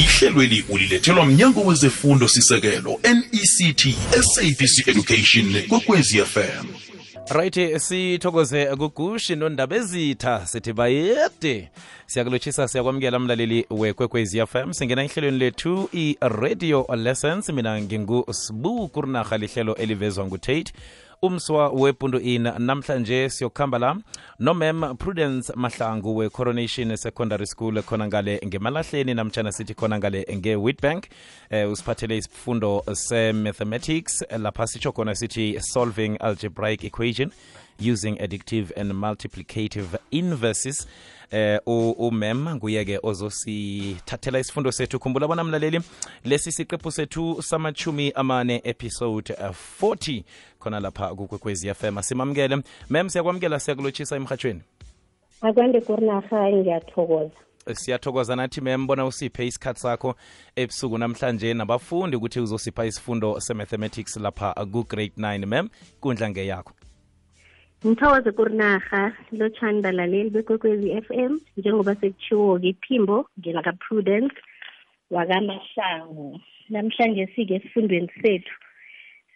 ihlelweli 0.00 0.64
ulilethelwa 0.68 1.26
mnyango 1.26 1.60
wezefundo 1.60 2.28
sisekelo 2.28 3.00
nect 3.02 3.88
sabc 4.20 4.88
education 4.88 5.62
kwekwezi 5.68 6.18
fm 6.18 6.66
right 7.30 7.78
sithokoze 7.78 8.66
kugushi 8.76 9.36
nondaba 9.36 9.76
ezitha 9.76 10.46
sithi 10.46 10.72
bayede. 10.72 11.70
Siyakulotshisa 12.06 12.68
siyakwamukela 12.68 13.18
mlaleli 13.18 13.66
wekwekwezi 13.70 14.46
fm 14.46 14.72
singena 14.72 15.04
ehlelweni 15.04 15.38
lethu 15.38 15.88
i-radio 15.92 16.86
lessons. 16.96 17.48
Mina 17.48 17.82
ngingusibu 17.82 18.88
kurinarha 18.88 19.38
lihlelo 19.38 19.74
elivezwa 19.74 20.26
ngutate 20.26 20.72
umswa 21.22 21.68
wepundu 21.68 22.18
in 22.18 22.42
namhlanje 22.42 23.30
siyokuhamba 23.30 23.78
la. 23.78 23.96
Nomem 24.38 24.96
prudence 24.96 25.52
mahlangu 25.56 26.16
we-coronation 26.16 26.96
secondary 26.96 27.46
school 27.46 27.82
khona 27.82 28.06
ngale 28.06 28.40
ngemalahleni 28.46 29.14
namtshana 29.14 29.52
sithi 29.52 29.74
khona 29.74 29.98
ngale 29.98 30.26
nge-witbank. 30.36 31.04
Eh, 31.50 31.70
usiphathele 31.70 32.16
isifundo 32.16 32.82
se-mathematics. 32.92 34.24
Lapha 34.38 34.66
sitsho 34.66 34.92
khona 34.92 35.14
sithi 35.14 35.60
solving 35.60 36.16
algebraic 36.20 36.84
equation 36.84 37.30
using 37.78 38.16
addictive 38.18 38.72
and 38.76 38.92
multiplicative 38.92 39.98
inverses 40.10 40.86
eh 41.30 41.60
umem 41.66 42.48
nguye-ke 42.56 42.98
ozosithathela 43.02 44.38
isifundo 44.38 44.72
sethu. 44.72 44.98
Khumbula 44.98 45.28
bona 45.28 45.44
mlaleli 45.44 45.80
lesi 46.24 46.52
siqephu 46.52 46.90
sethu 46.90 47.42
samachumi 47.42 48.12
amane 48.14 48.60
episode 48.64 49.32
uh, 49.32 49.54
40 49.82 50.22
khona 50.58 50.80
lapha 50.80 51.14
kukwekwezi 51.14 51.74
fm 51.74 51.98
asimamukele 51.98 52.62
mem 52.90 53.08
siyakwamukela 53.08 53.60
siyakulotshisa 53.60 54.16
emhatshweni 54.16 54.60
akwande 55.40 55.80
kurinaha 55.80 56.52
ngiyathokoza. 56.52 57.30
Siyathokoza 57.72 58.36
nathi 58.36 58.60
mem 58.60 58.86
bona 58.86 59.06
usiphe 59.06 59.46
isikhathi 59.46 59.80
sakho 59.80 60.14
ebusuku 60.56 60.98
namhlanje. 60.98 61.54
Nabafundi 61.54 62.16
ukuthi 62.16 62.40
uzosipha 62.40 62.84
isifundo 62.84 63.40
se-mathematics 63.40 64.16
lapha 64.16 64.54
ku-grade 64.72 65.12
9 65.16 65.46
mem 65.46 65.68
kundla 66.00 66.30
ngeyakho 66.30 66.72
ngithokoze 67.86 68.30
kurinaha 68.36 69.02
lotshani 69.38 69.80
balaleli 69.84 70.30
bekwekwezi 70.34 70.88
f 71.04 71.08
m 71.10 71.32
njengoba 71.56 71.94
sekutshiwo-ke 72.00 72.68
iphimbo 72.72 73.16
ngelaka-prudence 73.38 74.36
wakamahlangu 75.14 76.40
namhlanje 76.72 77.26
sike 77.34 77.54
esifundweni 77.54 78.10
sethu 78.22 78.54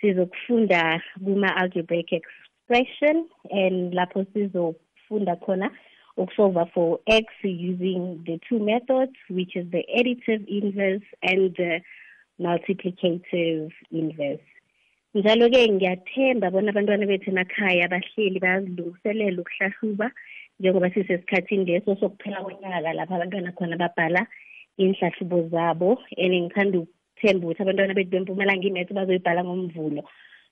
sizokufunda 0.01 1.03
kuma-algebraic 1.25 2.13
expression 2.13 3.17
and 3.51 3.95
lapho 3.95 4.25
sizofunda 4.33 5.37
khona 5.37 5.71
ukusolva 6.17 6.67
for 6.75 7.01
x 7.07 7.27
using 7.45 8.03
the 8.27 8.37
two 8.49 8.59
methods 8.59 9.17
which 9.31 9.57
is 9.57 9.67
the 9.71 9.85
additive 9.99 10.43
inverse 10.59 11.09
and 11.23 11.57
the 11.57 11.81
multiplicative 12.39 13.73
inverse 13.91 14.49
njalo-ke 15.15 15.69
ngiyathemba 15.69 16.51
bona 16.51 16.71
abantwana 16.71 17.07
bethu 17.07 17.31
emakhaya 17.31 17.87
bahleli 17.93 18.39
bayazilungiselela 18.45 19.43
ukuhlahluba 19.43 20.11
njengoba 20.59 20.91
sisesikhathini 20.91 21.65
leso 21.65 21.97
sokuphela 22.01 22.43
konyaka 22.43 22.93
lapho 22.99 23.15
abantwana 23.15 23.53
khona 23.57 23.77
babhala 23.77 24.27
inhlahlubo 24.77 25.49
zabo. 25.55 25.99
And 26.19 26.35
ngithanda 26.35 26.79
ukuthemba 26.83 27.47
ukuthi 27.47 27.63
abantwana 27.63 27.95
bethu 27.95 28.11
bempumalanga 28.11 28.67
imetho 28.67 28.95
bazoyibhala 28.95 29.45
ngomvulo. 29.45 30.03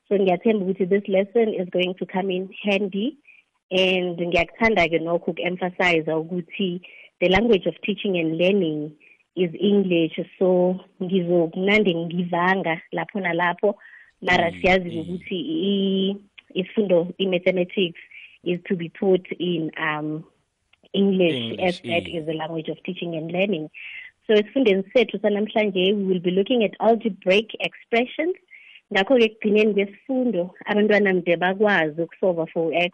So 0.07 0.15
ngiyathemba 0.15 0.63
ukuthi 0.65 0.85
this 0.89 1.07
lesson 1.09 1.49
is 1.55 1.69
going 1.71 1.95
to 1.99 2.07
come 2.07 2.31
in 2.31 2.49
handy. 2.63 3.19
And 3.71 4.15
ngiyakuthanda-ke 4.15 4.99
nokho 5.03 5.35
uku-emphasize 5.35 6.07
ukuthi 6.07 6.81
the 7.21 7.29
language 7.29 7.67
of 7.67 7.75
teaching 7.83 8.15
and 8.17 8.39
learning 8.39 8.95
is 9.35 9.51
english. 9.59 10.15
So 10.39 10.79
ngizokunande 11.03 11.95
ngivanga 11.95 12.81
lapho 12.93 13.19
nalapho 13.21 13.75
mara 14.23 14.53
siyazi 14.61 14.99
ukuthi 14.99 15.39
isifundo 16.55 17.09
i-mathematics 17.19 18.01
is 18.45 18.61
to 18.69 18.77
be 18.77 18.89
taught 18.89 19.27
in 19.39 19.71
um 19.79 20.25
english, 20.93 21.35
English, 21.35 21.61
as 21.61 21.81
that 21.83 22.09
is 22.09 22.27
the 22.27 22.35
language 22.35 22.69
of 22.69 22.83
teaching 22.85 23.15
and 23.15 23.33
learning. 23.33 23.69
So 24.27 24.35
esifundeni 24.35 24.85
sethu 24.95 25.21
sanamhlanje 25.21 25.95
we 25.97 26.05
will 26.05 26.21
be 26.21 26.31
looking 26.31 26.65
at 26.65 26.77
algebraic 26.81 27.51
expressions. 27.61 28.37
Ngakho-ke 28.93 29.25
ekugcineni 29.25 29.75
kwesifundo 29.75 30.55
abantwana 30.67 31.15
mde 31.15 31.37
bakwazi 31.37 32.03
ukusolva 32.03 32.47
for 32.47 32.75
x 32.75 32.93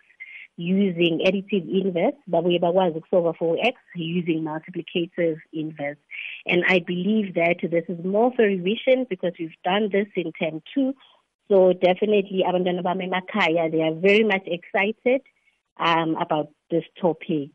using 0.58 1.20
additive 1.26 1.66
inverse. 1.80 2.18
Babuye 2.26 2.58
bakwazi 2.58 2.98
ukusolva 2.98 3.32
for 3.34 3.58
x 3.58 3.76
using 3.96 4.42
multiplicative 4.42 5.38
inverse. 5.52 6.00
And 6.46 6.64
i 6.68 6.78
believe 6.78 7.34
that 7.34 7.58
this 7.70 7.84
is 7.88 8.04
more 8.04 8.32
for 8.36 8.44
revision 8.44 9.06
because 9.10 9.32
we've 9.38 9.62
done 9.64 9.88
this 9.90 10.08
in 10.16 10.32
term 10.32 10.62
two 10.74 10.94
so 11.48 11.72
definitely 11.72 12.44
abantwana 12.48 12.82
bami 12.82 13.08
emakhaya 13.08 13.70
they 13.70 13.82
are 13.82 13.94
very 13.94 14.24
much 14.24 14.46
excited 14.46 15.22
um, 15.78 16.16
about 16.16 16.48
this 16.70 16.84
topic. 17.00 17.50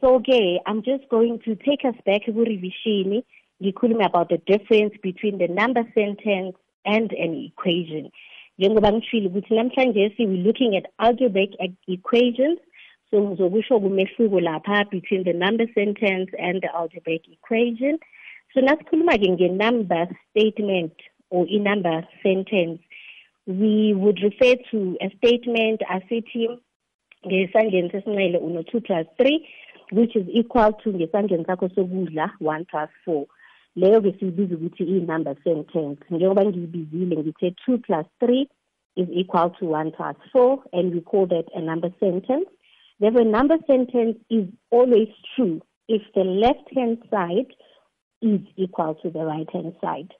So 0.00 0.20
ke 0.20 0.60
i'm 0.66 0.82
just 0.82 1.08
going 1.08 1.40
to 1.44 1.54
take 1.56 1.84
us 1.84 1.96
back 2.06 2.26
ku-revision 2.26 3.22
ngikhulume 3.62 4.04
about 4.04 4.28
the 4.28 4.38
difference 4.46 4.94
between 5.02 5.38
the 5.38 5.48
number 5.48 5.84
sentence 5.94 6.56
and 6.84 7.12
an 7.12 7.34
equation. 7.34 8.10
Njengoba 8.58 8.92
ngishilo 8.92 9.28
ukuthi 9.28 9.54
namhlanje 9.54 10.14
we 10.18 10.36
looking 10.36 10.76
at 10.76 10.86
algebraic 10.98 11.50
equations 11.88 12.58
so 13.10 13.20
ngizokusho 13.20 13.80
kumehluko 13.80 14.40
lapha 14.40 14.84
between 14.90 15.24
the 15.24 15.32
number 15.32 15.66
sentence 15.74 16.30
and 16.38 16.62
the 16.62 16.74
algebraic 16.74 17.22
equation. 17.28 17.98
So 18.52 18.60
nasikhuluma-ke 18.60 19.28
nge-number 19.28 20.08
statement 20.30 20.94
or 21.30 21.46
i-number 21.48 22.06
sentence 22.22 22.80
we 23.46 23.94
would 23.94 24.18
refer 24.22 24.54
to 24.70 24.96
a 25.00 25.10
statement 25.16 25.80
asithi 25.90 26.48
ngesandleni 27.26 27.90
sesinxele 27.90 28.38
uno-two 28.38 28.80
plus 28.80 29.06
three 29.18 29.46
which 29.92 30.16
is 30.16 30.26
equal 30.32 30.72
to 30.72 30.92
ngesandleni 30.92 31.44
sakho 31.44 31.68
sokudla 31.68 32.30
one 32.40 32.64
plus 32.64 32.90
four. 33.04 33.26
Leyo-ke 33.76 34.12
siyibiza 34.18 34.54
ukuthi 34.54 34.84
iyi-number 34.84 35.36
sentence. 35.44 36.00
Njengoba 36.10 36.44
ngiyibizile 36.44 37.16
ngithe 37.16 37.54
two 37.66 37.78
plus 37.78 38.06
three 38.20 38.48
is 38.96 39.08
equal 39.12 39.50
to 39.50 39.66
one 39.66 39.90
plus 39.90 40.16
four 40.32 40.62
and 40.72 40.94
we 40.94 41.00
call 41.00 41.26
that 41.26 41.46
a 41.54 41.60
number 41.60 41.90
sentence. 42.00 42.48
Therefore 43.00 43.22
a 43.22 43.24
number 43.24 43.58
sentence 43.66 44.16
is 44.30 44.46
always 44.70 45.08
true 45.34 45.60
if 45.88 46.02
the 46.14 46.24
left 46.24 46.74
hand 46.74 46.98
side 47.10 47.52
is 48.22 48.40
equal 48.56 48.94
to 49.02 49.10
the 49.10 49.24
right 49.24 49.50
hand 49.52 49.74
side 49.82 50.14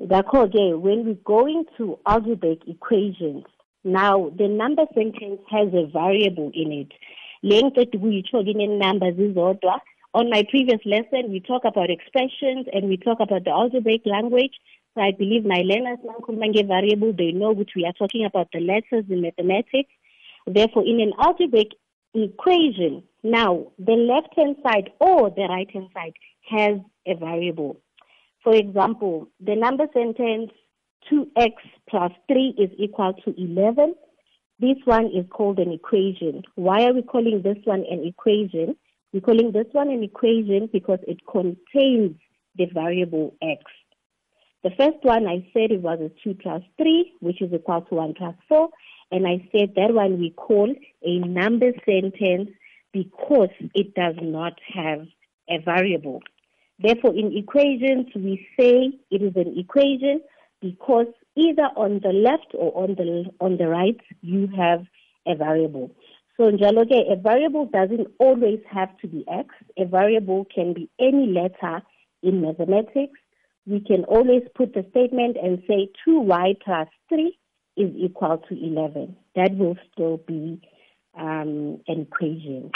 Ngakho-ke, 0.00 0.78
when 0.80 1.06
we 1.06 1.14
go 1.24 1.46
into 1.46 1.98
algebraic 2.04 2.66
equations, 2.66 3.44
now 3.84 4.30
the 4.36 4.48
number 4.48 4.86
sentence 4.92 5.40
has 5.48 5.68
a 5.68 5.86
variable 5.86 6.50
in 6.52 6.72
it. 6.72 6.92
Le 7.42 7.62
ngiqeda 7.62 7.94
ukuyitsho-ke 7.94 8.50
ine-numbers 8.54 9.14
izodwa. 9.14 9.78
On 10.12 10.30
my 10.30 10.42
previous 10.50 10.80
lesson, 10.84 11.30
we 11.30 11.38
talk 11.40 11.64
about 11.64 11.90
expressions 11.90 12.66
and 12.72 12.88
we 12.88 12.96
talk 12.96 13.18
about 13.20 13.44
the 13.44 13.50
algebraic 13.50 14.02
language. 14.04 14.54
So 14.94 15.00
I 15.00 15.12
believe 15.12 15.44
my 15.44 15.62
learners 15.64 15.98
variable, 16.66 17.12
they 17.12 17.30
know 17.30 17.52
which 17.52 17.70
we 17.76 17.84
are 17.84 17.92
talking 17.92 18.24
about 18.24 18.48
the 18.52 18.60
letters 18.60 19.04
in 19.08 19.22
mathematics. 19.22 19.90
Therefore, 20.46 20.84
in 20.84 21.00
an 21.00 21.12
algebraic 21.20 21.72
equation, 22.14 23.04
now 23.22 23.66
the 23.78 23.92
left-hand 23.92 24.56
side 24.64 24.90
or 24.98 25.30
the 25.30 25.46
right-hand 25.48 25.88
side 25.94 26.14
has 26.48 26.78
a 27.06 27.14
variable. 27.14 27.76
For 28.44 28.54
example, 28.54 29.28
the 29.40 29.56
number 29.56 29.86
sentence 29.94 30.50
2x 31.10 31.52
plus 31.88 32.12
3 32.28 32.54
is 32.58 32.70
equal 32.78 33.14
to 33.24 33.34
11. 33.42 33.94
This 34.60 34.76
one 34.84 35.06
is 35.06 35.24
called 35.30 35.58
an 35.58 35.72
equation. 35.72 36.42
Why 36.54 36.84
are 36.84 36.92
we 36.92 37.02
calling 37.02 37.40
this 37.42 37.56
one 37.64 37.84
an 37.90 38.04
equation? 38.04 38.76
We're 39.12 39.20
calling 39.20 39.52
this 39.52 39.66
one 39.72 39.90
an 39.90 40.02
equation 40.02 40.68
because 40.70 40.98
it 41.08 41.20
contains 41.26 42.16
the 42.56 42.66
variable 42.66 43.34
x. 43.40 43.62
The 44.62 44.70
first 44.76 44.98
one 45.02 45.26
I 45.26 45.48
said 45.52 45.72
it 45.72 45.80
was 45.80 46.00
a 46.00 46.10
2 46.22 46.34
plus 46.34 46.62
3, 46.76 47.12
which 47.20 47.40
is 47.40 47.52
equal 47.52 47.80
to 47.82 47.94
1 47.94 48.14
plus 48.14 48.34
4. 48.48 48.68
And 49.10 49.26
I 49.26 49.48
said 49.52 49.74
that 49.76 49.94
one 49.94 50.18
we 50.18 50.30
call 50.30 50.74
a 51.02 51.18
number 51.18 51.72
sentence 51.86 52.50
because 52.92 53.50
it 53.74 53.94
does 53.94 54.16
not 54.20 54.54
have 54.74 55.06
a 55.48 55.58
variable. 55.64 56.22
Therefore, 56.78 57.14
in 57.14 57.36
equations, 57.36 58.06
we 58.14 58.46
say 58.58 58.90
it 59.10 59.22
is 59.22 59.36
an 59.36 59.56
equation 59.56 60.20
because 60.60 61.06
either 61.36 61.68
on 61.76 62.00
the 62.02 62.12
left 62.12 62.54
or 62.54 62.72
on 62.76 62.94
the 62.96 63.30
on 63.40 63.56
the 63.58 63.68
right, 63.68 64.00
you 64.22 64.48
have 64.56 64.84
a 65.26 65.34
variable. 65.34 65.90
So, 66.36 66.50
njalo-ke, 66.50 67.12
a 67.12 67.16
variable 67.16 67.66
doesn't 67.66 68.08
always 68.18 68.58
have 68.68 68.96
to 68.98 69.06
be 69.06 69.24
x. 69.28 69.54
A 69.78 69.84
variable 69.84 70.46
can 70.52 70.72
be 70.72 70.90
any 70.98 71.26
letter 71.26 71.82
in 72.22 72.40
mathematics. 72.40 73.20
We 73.66 73.80
can 73.80 74.04
always 74.04 74.42
put 74.54 74.74
the 74.74 74.84
statement 74.90 75.36
and 75.40 75.62
say 75.68 75.88
2y 76.06 76.60
plus 76.64 76.88
3 77.08 77.38
is 77.76 77.90
equal 77.96 78.38
to 78.48 78.54
11. 78.54 79.16
That 79.36 79.56
will 79.56 79.76
still 79.92 80.18
be 80.18 80.60
um, 81.16 81.80
an 81.86 82.02
equation. 82.02 82.72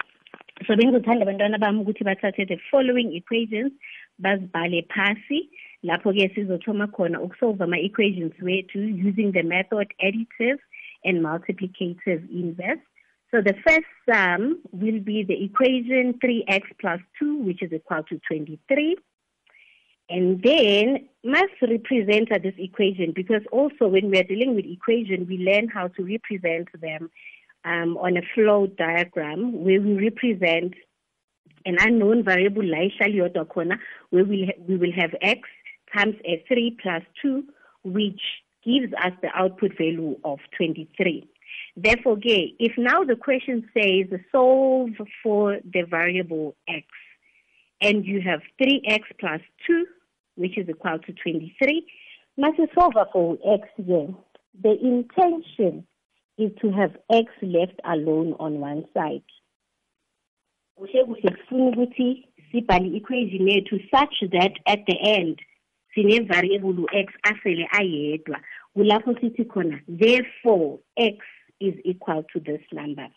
So 0.67 0.75
bengizothanda 0.75 1.23
abantwana 1.23 1.59
bami 1.59 1.81
ukuthi 1.81 2.05
bathathe 2.05 2.49
the 2.49 2.59
following 2.71 3.15
equations 3.15 3.73
bazibhale 4.21 4.87
phasi. 4.89 5.49
Lapho-ke 5.85 6.35
sizothoma 6.35 6.87
khona 6.89 7.21
ukusolve 7.21 7.63
ama-equations 7.63 8.33
wethu 8.43 8.81
using 9.09 9.31
the 9.33 9.43
method 9.43 9.87
additive 10.03 10.59
and 11.05 11.23
multiplicative 11.23 12.29
inverse. 12.31 12.83
So 13.31 13.41
the 13.41 13.55
first 13.65 13.87
sum 14.09 14.59
will 14.73 15.01
be 15.01 15.23
the 15.23 15.45
equation 15.45 16.15
3x 16.15 16.63
plus 16.81 17.01
2 17.21 17.45
which 17.45 17.63
is 17.63 17.73
equal 17.73 18.03
to 18.09 18.19
23 18.27 18.97
and 20.11 20.43
then 20.43 21.09
must 21.23 21.53
represent 21.63 22.31
this 22.43 22.55
equation 22.59 23.13
because 23.15 23.43
also 23.53 23.87
when 23.87 24.11
we 24.11 24.19
are 24.19 24.25
dealing 24.25 24.57
with 24.57 24.65
equation, 24.65 25.27
we 25.29 25.39
learn 25.39 25.69
how 25.69 25.89
to 25.89 26.03
represent 26.03 26.69
them 26.81 27.11
um, 27.69 27.99
on 27.99 28.17
a 28.17 28.23
flow 28.35 28.67
diagram 28.67 29.62
where 29.62 29.81
we 29.81 30.03
represent 30.03 30.75
an 31.67 31.76
unknown 31.81 32.25
variable 32.25 32.62
where 34.11 34.25
we, 34.25 34.47
ha- 34.47 34.62
we 34.67 34.76
will 34.76 34.93
have 34.97 35.15
x 35.20 35.41
times 35.94 36.15
a 36.25 36.43
3 36.49 36.76
plus 36.82 37.03
2 37.20 37.44
which 37.85 38.20
gives 38.65 38.93
us 38.94 39.12
the 39.23 39.29
output 39.35 39.73
value 39.76 40.17
of 40.25 40.38
23. 40.56 41.29
Therefore, 41.76 42.17
gay, 42.17 42.55
if 42.59 42.73
now 42.76 43.05
the 43.05 43.17
question 43.17 43.69
says 43.75 44.21
solve 44.32 44.91
for 45.23 45.59
the 45.73 45.82
variable 45.82 46.56
x 46.69 46.87
and 47.81 48.05
you 48.05 48.21
have 48.23 48.41
3x 48.61 49.00
plus 49.21 49.41
2 49.67 49.87
which 50.37 50.56
is 50.56 50.69
equal 50.69 50.99
to 51.00 51.12
23. 51.12 51.87
solve 52.75 52.94
for 53.12 53.37
x 53.44 53.69
here. 53.76 54.09
The 54.62 54.79
intention 54.81 55.87
is 56.38 56.52
to 56.61 56.70
have 56.70 56.96
x 57.11 57.26
left 57.43 57.81
alone 57.85 58.35
on 58.38 58.61
one 58.61 58.85
side. 58.94 59.29
kuhle 60.79 61.05
kuhle 61.05 61.31
kufuna 61.31 61.64
ukuthi 61.64 62.29
sibhale 62.50 62.96
equation 62.96 63.49
yethu 63.49 63.81
such 63.90 64.31
that 64.31 64.52
at 64.67 64.81
the 64.87 64.99
end 65.00 65.40
sine-variable 65.94 66.87
x 66.93 67.12
asele 67.23 67.69
ayedwa 67.73 68.40
kulapho 68.75 69.14
sithi 69.20 69.44
khona 69.44 69.81
therefore 69.88 70.79
x 70.96 71.17
is 71.61 71.75
equal 71.85 72.23
to 72.32 72.40
this 72.40 72.61
number 72.73 73.08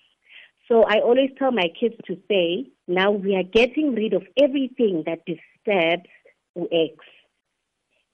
so 0.68 0.84
i 0.84 1.00
always 1.00 1.32
tell 1.38 1.52
my 1.52 1.70
kids 1.80 1.96
to 2.08 2.18
say 2.28 2.66
now 2.88 3.12
we 3.12 3.36
are 3.36 3.50
getting 3.60 3.96
rid 3.96 4.14
of 4.14 4.24
everything 4.38 5.04
that 5.06 5.20
disturbs 5.26 6.10
x. 6.72 6.96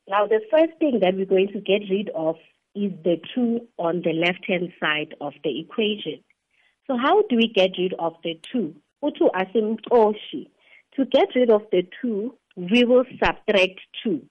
Now, 0.07 0.27
the 0.27 0.41
first 0.51 0.73
thing 0.79 0.99
that 1.01 1.15
we're 1.15 1.25
going 1.25 1.49
to 1.49 1.59
get 1.59 1.81
rid 1.89 2.09
of 2.15 2.35
is 2.77 2.93
the 3.03 3.17
2 3.33 3.59
on 3.77 4.01
the 4.03 4.13
left-hand 4.13 4.71
side 4.79 5.15
of 5.19 5.33
the 5.43 5.59
equation. 5.59 6.19
So 6.85 6.97
how 6.97 7.23
do 7.29 7.35
we 7.35 7.47
get 7.53 7.71
rid 7.77 7.93
of 7.99 8.13
the 8.23 8.39
2? 8.51 8.73
Utu 9.03 9.25
asimxoshi. 9.35 10.49
To 10.95 11.05
get 11.05 11.29
rid 11.35 11.49
of 11.49 11.63
the 11.71 11.83
2, 12.01 12.33
we 12.55 12.83
will 12.85 13.05
subtract 13.23 13.79
2. 14.03 14.21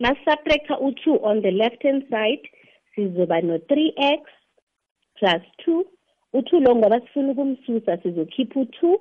Now 0.00 0.14
subtract 0.28 0.68
u2 0.70 1.22
on 1.22 1.42
the 1.42 1.50
left-hand 1.50 2.04
side, 2.10 2.44
sizoba 2.96 3.42
no 3.42 3.58
3x 3.70 4.22
plus 5.18 5.42
2. 5.64 5.84
U2 6.34 6.66
lo 6.66 6.74
ngoba 6.76 7.00
sifuna 7.00 7.32
ukumsusa 7.32 7.96
sizokhipha 8.02 8.60
u2 8.60 8.98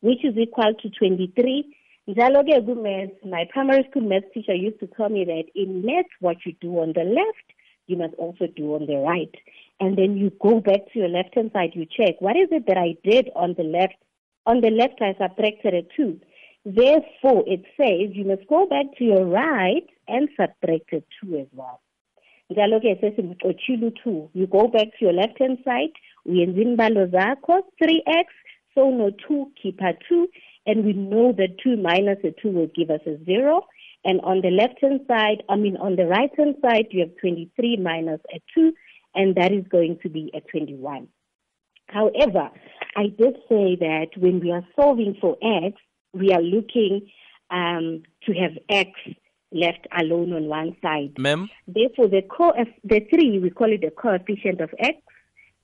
which 0.00 0.24
is 0.24 0.36
equal 0.36 0.74
to 0.74 0.88
23 0.88 1.64
Njalo-ke 2.08 2.58
ku-maths, 2.66 3.14
my 3.24 3.44
primary 3.52 3.86
school 3.88 4.02
maths 4.02 4.26
teacher 4.34 4.54
used 4.54 4.80
to 4.80 4.88
tell 4.88 5.08
me 5.08 5.24
that 5.24 5.44
in 5.54 5.86
maths, 5.86 6.10
what 6.18 6.36
you 6.44 6.52
do 6.60 6.80
on 6.82 6.92
the 6.94 7.04
left, 7.04 7.46
you 7.86 7.96
must 7.96 8.14
also 8.14 8.46
do 8.46 8.74
on 8.74 8.86
the 8.86 8.96
right. 8.96 9.34
And 9.80 9.96
then 9.96 10.16
you 10.16 10.30
go 10.40 10.60
back 10.60 10.92
to 10.92 10.98
your 10.98 11.08
left-hand 11.08 11.50
side, 11.52 11.72
you 11.74 11.86
check, 11.86 12.20
what 12.20 12.36
is 12.36 12.48
it 12.50 12.66
that 12.66 12.78
I 12.78 12.96
did 13.02 13.30
on 13.34 13.54
the 13.56 13.64
left? 13.64 13.96
On 14.46 14.60
the 14.60 14.70
left, 14.70 15.00
I 15.00 15.14
subtracted 15.20 15.74
a 15.74 15.82
2. 15.96 16.20
Therefore, 16.64 17.44
it 17.46 17.64
says 17.76 18.14
you 18.14 18.24
must 18.24 18.46
go 18.48 18.66
back 18.66 18.86
to 18.98 19.04
your 19.04 19.24
right 19.24 19.86
and 20.06 20.28
subtract 20.36 20.92
a 20.92 21.02
2 21.24 21.36
as 21.38 21.46
well. 21.52 21.80
U-2. 23.68 24.28
You 24.32 24.46
go 24.46 24.68
back 24.68 24.88
to 24.98 25.04
your 25.04 25.12
left-hand 25.12 25.58
side, 25.64 25.92
uyenza 26.26 26.62
imbalo 26.62 27.06
zakho, 27.06 27.62
3x, 27.82 28.26
so 28.74 28.90
no 28.90 29.10
2, 29.28 29.52
keep 29.60 29.80
a 29.80 29.94
2, 30.08 30.28
and 30.66 30.84
we 30.84 30.92
know 30.92 31.32
that 31.32 31.58
2 31.62 31.76
minus 31.76 32.18
a 32.24 32.30
2 32.40 32.50
will 32.50 32.68
give 32.74 32.90
us 32.90 33.00
a 33.06 33.16
0. 33.24 33.66
And 34.04 34.20
on 34.22 34.40
the 34.40 34.50
left 34.50 34.80
hand 34.80 35.00
side, 35.06 35.42
I 35.48 35.56
mean, 35.56 35.76
on 35.76 35.96
the 35.96 36.06
right 36.06 36.30
hand 36.36 36.56
side, 36.60 36.86
you 36.90 37.00
have 37.00 37.16
23 37.20 37.76
minus 37.76 38.20
a 38.34 38.40
2, 38.54 38.72
and 39.14 39.34
that 39.36 39.52
is 39.52 39.64
going 39.68 39.98
to 40.02 40.08
be 40.08 40.30
a 40.34 40.40
21. 40.40 41.08
However, 41.86 42.50
I 42.96 43.04
did 43.18 43.36
say 43.48 43.76
that 43.76 44.08
when 44.16 44.40
we 44.40 44.50
are 44.50 44.66
solving 44.74 45.16
for 45.20 45.36
x, 45.42 45.76
we 46.12 46.30
are 46.32 46.42
looking 46.42 47.08
um, 47.50 48.02
to 48.24 48.32
have 48.34 48.52
x 48.68 48.90
left 49.52 49.86
alone 49.98 50.32
on 50.32 50.46
one 50.46 50.76
side. 50.82 51.12
Ma'am? 51.18 51.48
Therefore, 51.68 52.08
the, 52.08 52.22
co- 52.22 52.54
the 52.84 53.06
3, 53.10 53.38
we 53.38 53.50
call 53.50 53.72
it 53.72 53.82
the 53.82 53.90
coefficient 53.90 54.60
of 54.60 54.70
x. 54.78 54.98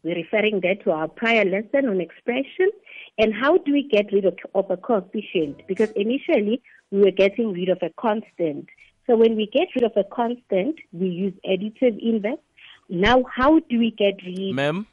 We're 0.04 0.16
referring 0.16 0.60
that 0.60 0.84
to 0.84 0.92
our 0.92 1.08
prior 1.08 1.44
lesson 1.44 1.88
on 1.88 2.00
expression. 2.00 2.70
And 3.16 3.34
how 3.34 3.58
do 3.58 3.72
we 3.72 3.88
get 3.88 4.12
rid 4.12 4.26
of, 4.26 4.36
of 4.54 4.70
a 4.70 4.76
coefficient? 4.76 5.66
Because 5.66 5.90
initially 5.92 6.62
we 6.90 7.00
were 7.00 7.10
getting 7.10 7.52
rid 7.52 7.68
of 7.68 7.78
a 7.82 7.90
constant. 8.00 8.68
So 9.06 9.16
when 9.16 9.36
we 9.36 9.46
get 9.46 9.68
rid 9.74 9.84
of 9.84 9.92
a 9.96 10.04
constant, 10.04 10.76
we 10.92 11.08
use 11.08 11.34
additive 11.46 11.98
inverse. 12.02 12.38
Now, 12.88 13.24
how 13.34 13.58
do 13.58 13.78
we 13.78 13.90
get 13.90 14.22
rid? 14.24 14.54
Ma'am? 14.54 14.86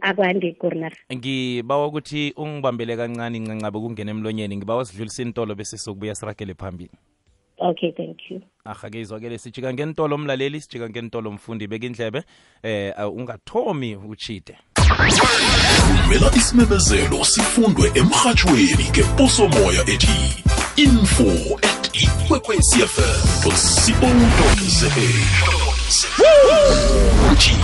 akwande 0.00 0.52
corner 0.52 0.92
ngibawa 1.12 1.86
ukuthi 1.86 2.32
ungibambele 2.36 2.96
kancane 2.96 3.38
ncancabe 3.38 3.78
kungena 3.78 4.10
emlonyeni 4.10 4.56
ngibawa 4.56 4.84
sidlulise 4.84 5.22
intolo 5.22 5.54
bese 5.54 5.78
sokubuya 5.78 6.14
sirakele 6.14 6.54
phambili 6.54 6.90
okay 7.58 7.92
thank 7.92 8.30
you 8.30 8.40
aha-ke 8.64 9.00
izwakele 9.00 9.38
sijika 9.38 9.72
ngentolo 9.72 10.18
mlaleli 10.18 10.60
sijika 10.60 10.88
ngentolo 10.90 11.32
mfundi 11.32 11.66
beka 11.66 11.86
indlebe 11.86 12.22
eh 12.62 12.94
ungathomi 13.12 13.96
uchide 13.96 14.56
vumela 15.86 16.30
isimemezelo 16.36 17.24
sifundwe 17.24 17.90
emrhatshweni 17.94 18.84
ngeposomoya 18.90 19.80
ethi 19.80 20.51
info 20.76 21.58
at 21.62 21.90
ikwekwecfm 21.92 23.42
co 23.42 25.08
uthi 27.32 27.56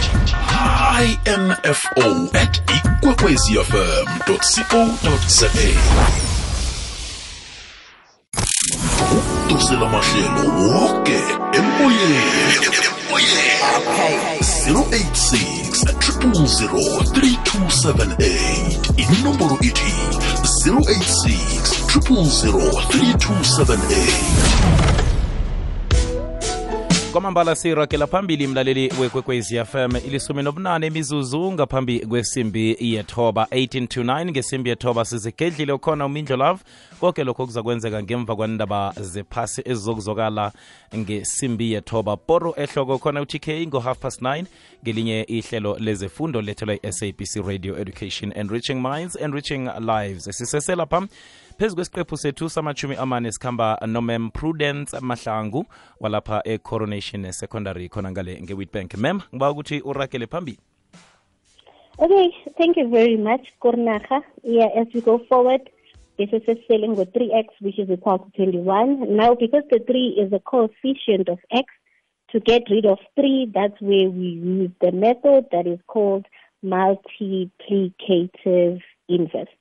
info 1.63 2.29
at 2.35 2.61
ikwekwecfm 2.77 4.07
co 4.69 4.87
udosela 9.47 9.89
mahlelo 9.89 10.43
woke 10.69 11.19
emoyeni. 11.53 12.21
086 14.69 15.85
000 16.21 17.03
3278 17.13 18.93
inomboro 18.97 19.59
ithi 19.61 19.93
086 20.67 21.78
000 22.01 22.53
3278 22.91 24.79
kwamambala 27.13 27.55
siragela 27.55 28.07
phambili 28.07 28.47
mlaleli 28.47 28.93
wekwekwezi 29.01 29.65
fm 29.65 29.97
ilisumi 29.97 30.43
nobunane 30.43 30.87
imizuzu 30.87 31.53
ngaphambi 31.53 32.01
kwesimbi 32.01 32.77
yethoba 32.81 33.45
18 33.51 33.87
to 33.87 34.03
9 34.03 34.31
ngesimbi 34.31 34.71
yethoba 34.71 35.05
sizigedlile 35.05 35.73
ukhona 35.73 36.07
umindlo 36.07 36.37
love. 36.37 36.61
Konke 37.01 37.25
lokho 37.25 37.47
kuzakwenzeka 37.47 38.03
ngemva 38.03 38.37
kwendaba 38.37 38.95
zephasi 39.01 39.63
ezizokuzokala 39.65 40.53
ngesimbi 40.97 41.73
yethoba 41.73 42.17
poro 42.17 42.55
ehloko 42.57 42.99
khona 42.99 43.21
utk 43.21 43.49
ngo-half 43.49 43.99
past 43.99 44.23
9 44.23 44.45
ngelinye 44.85 45.23
ihlelo 45.23 45.77
lezefundo 45.79 46.43
lethelwa 46.43 46.75
i-sabc 46.87 47.47
radio 47.47 47.79
education 47.79 48.33
enriching 48.37 48.75
minds 48.75 49.17
enriching 49.17 49.71
lives. 49.81 50.25
Sisesela 50.25 50.87
pha 50.87 51.07
phezu 51.59 51.75
kwesiqephu 51.75 52.17
sethu 52.17 52.49
samachumi 52.49 52.97
amane 52.97 53.33
sikhamba 53.33 53.79
nomem 53.87 54.31
prudence 54.31 55.01
mahlangu 55.01 55.65
walapha 56.01 56.43
e-coronation 56.45 57.33
secondary 57.33 57.89
khona 57.89 58.11
ngale 58.11 58.41
nge-witbank. 58.43 58.97
Mem 58.97 59.21
ngiba 59.35 59.51
ukuthi 59.51 59.81
urakele 59.81 60.27
phambili. 60.27 60.59
Okay 61.99 62.31
thank 62.59 62.77
you 62.77 62.89
very 62.89 63.17
much 63.17 63.49
kornaga 63.61 64.23
yeah 64.43 64.81
as 64.81 64.87
we 64.95 65.01
go 65.01 65.19
forward 65.29 65.71
this 66.17 66.33
is 66.33 66.43
selling 66.69 66.97
with 66.97 67.13
3x 67.13 67.47
which 67.61 67.79
is 67.79 67.91
equal 67.91 68.19
to 68.19 68.31
21 68.37 69.17
now 69.17 69.35
because 69.35 69.65
the 69.71 69.81
3 69.81 70.09
is 70.23 70.33
a 70.33 70.39
coefficient 70.39 71.29
of 71.29 71.39
x 71.51 71.67
to 72.31 72.41
get 72.41 72.71
rid 72.71 72.87
of 72.87 72.99
3 73.17 73.47
that's 73.53 73.81
where 73.81 74.11
we 74.11 74.29
use 74.61 74.71
the 74.81 74.93
method 74.93 75.47
that 75.51 75.67
is 75.67 75.81
called 75.89 76.27
multiplicative 76.63 78.81
inverse 79.09 79.58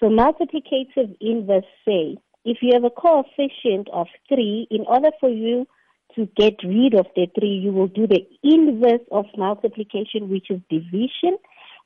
so 0.00 0.08
multiplicative 0.08 1.16
inverse 1.20 1.64
say, 1.84 2.16
if 2.44 2.58
you 2.62 2.72
have 2.74 2.84
a 2.84 2.90
coefficient 2.90 3.88
of 3.92 4.06
3, 4.28 4.68
in 4.70 4.84
order 4.86 5.10
for 5.20 5.28
you 5.28 5.66
to 6.14 6.26
get 6.36 6.54
rid 6.64 6.94
of 6.94 7.06
the 7.14 7.26
3, 7.38 7.48
you 7.48 7.72
will 7.72 7.88
do 7.88 8.06
the 8.06 8.26
inverse 8.42 9.06
of 9.10 9.26
multiplication, 9.36 10.30
which 10.30 10.50
is 10.50 10.60
division. 10.70 11.36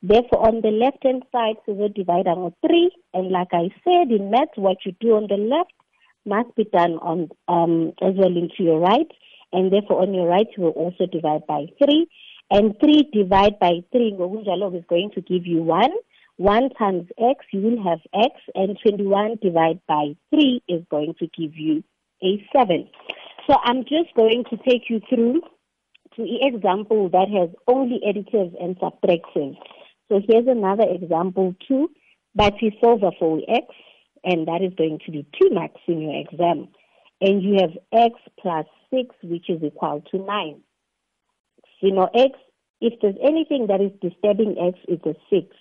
Therefore, 0.03 0.47
on 0.47 0.61
the 0.61 0.71
left-hand 0.71 1.23
side, 1.33 1.57
so 1.65 1.73
we 1.73 1.89
divide 1.89 2.27
on 2.27 2.53
3. 2.67 2.91
And 3.15 3.31
like 3.31 3.49
I 3.53 3.71
said, 3.85 4.11
in 4.11 4.31
math, 4.31 4.49
what 4.57 4.79
you 4.85 4.93
do 5.01 5.17
on 5.17 5.27
the 5.29 5.37
left, 5.37 5.73
must 6.25 6.55
be 6.55 6.65
done 6.65 6.99
on 7.03 7.29
um, 7.49 7.93
as 8.01 8.15
well 8.17 8.37
into 8.37 8.63
your 8.63 8.79
right, 8.79 9.11
and 9.53 9.73
therefore 9.73 10.03
on 10.03 10.15
your 10.15 10.27
right 10.27 10.47
you 10.57 10.65
will 10.65 10.71
also 10.71 11.07
divide 11.07 11.47
by 11.47 11.67
3. 11.85 12.07
And 12.51 12.75
3 12.81 13.11
divided 13.13 13.59
by 13.59 13.81
3 13.93 14.13
ngokunjalo 14.19 14.77
is 14.77 14.85
going 14.89 15.11
to 15.15 15.21
give 15.21 15.47
you 15.47 15.63
1. 15.63 15.91
1 16.43 16.71
times 16.71 17.07
x, 17.21 17.45
you 17.53 17.61
will 17.61 17.85
have 17.85 18.01
x, 18.13 18.35
and 18.57 18.77
21 18.83 19.39
divided 19.41 19.81
by 19.87 20.17
3 20.31 20.61
is 20.67 20.83
going 20.91 21.15
to 21.21 21.29
give 21.29 21.55
you 21.55 21.85
a 22.21 22.45
7. 22.53 22.89
So 23.47 23.57
I'm 23.63 23.85
just 23.85 24.13
going 24.17 24.43
to 24.51 24.57
take 24.57 24.91
you 24.91 25.01
through 25.09 25.43
to 26.17 26.23
the 26.23 26.39
example 26.43 27.09
that 27.11 27.29
has 27.29 27.51
only 27.69 28.01
additives 28.05 28.61
and 28.61 28.77
subtractives. 28.81 29.57
So 30.09 30.21
here's 30.29 30.49
another 30.49 30.83
example 30.91 31.55
too, 31.69 31.91
but 32.35 32.55
we 32.61 32.77
solve 32.83 33.03
for 33.21 33.41
x, 33.49 33.67
and 34.25 34.49
that 34.49 34.63
is 34.63 34.75
going 34.77 34.99
to 35.07 35.13
be 35.13 35.25
2 35.41 35.51
marks 35.51 35.81
in 35.87 36.01
your 36.01 36.21
exam. 36.21 36.67
And 37.21 37.41
you 37.41 37.59
have 37.61 37.71
x 37.93 38.17
plus 38.41 38.67
6, 38.93 39.15
which 39.23 39.49
is 39.49 39.63
equal 39.63 40.03
to 40.11 40.19
9. 40.19 40.61
You 41.83 41.93
know, 41.93 42.11
x, 42.13 42.37
if 42.81 42.95
there's 43.01 43.15
anything 43.23 43.69
that 43.69 43.81
is 43.81 43.93
disturbing 44.01 44.57
x, 44.59 44.81
it's 44.89 45.07
a 45.07 45.15
6. 45.31 45.57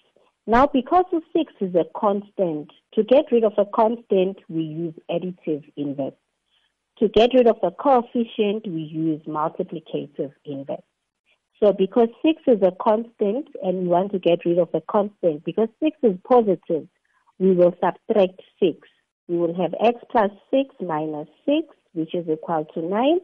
Now, 0.47 0.67
because 0.67 1.05
the 1.11 1.21
6 1.33 1.53
is 1.61 1.75
a 1.75 1.85
constant, 1.95 2.71
to 2.93 3.03
get 3.03 3.25
rid 3.31 3.43
of 3.43 3.53
a 3.57 3.65
constant, 3.65 4.37
we 4.49 4.63
use 4.63 4.95
additive 5.09 5.63
inverse. 5.77 6.13
To 6.99 7.07
get 7.09 7.31
rid 7.33 7.47
of 7.47 7.57
the 7.61 7.71
coefficient, 7.71 8.67
we 8.67 8.81
use 8.81 9.21
multiplicative 9.27 10.33
inverse. 10.45 10.81
So 11.61 11.73
because 11.73 12.09
6 12.25 12.41
is 12.47 12.61
a 12.63 12.71
constant 12.81 13.47
and 13.61 13.83
we 13.83 13.87
want 13.87 14.11
to 14.13 14.19
get 14.19 14.45
rid 14.45 14.57
of 14.57 14.69
a 14.73 14.81
constant, 14.81 15.43
because 15.45 15.69
6 15.79 15.97
is 16.03 16.17
positive, 16.27 16.87
we 17.37 17.53
will 17.53 17.75
subtract 17.83 18.41
6. 18.59 18.77
We 19.27 19.37
will 19.37 19.53
have 19.55 19.73
x 19.83 19.99
plus 20.11 20.31
6 20.49 20.75
minus 20.81 21.27
6, 21.45 21.67
which 21.93 22.15
is 22.15 22.27
equal 22.27 22.65
to 22.73 22.81
9. 22.81 23.19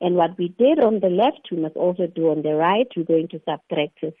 And 0.00 0.16
what 0.16 0.36
we 0.38 0.48
did 0.48 0.80
on 0.80 1.00
the 1.00 1.08
left, 1.08 1.48
we 1.50 1.58
must 1.58 1.76
also 1.76 2.06
do 2.06 2.30
on 2.30 2.42
the 2.42 2.54
right. 2.54 2.86
We're 2.96 3.04
going 3.04 3.28
to 3.28 3.40
subtract 3.48 4.00
6. 4.00 4.16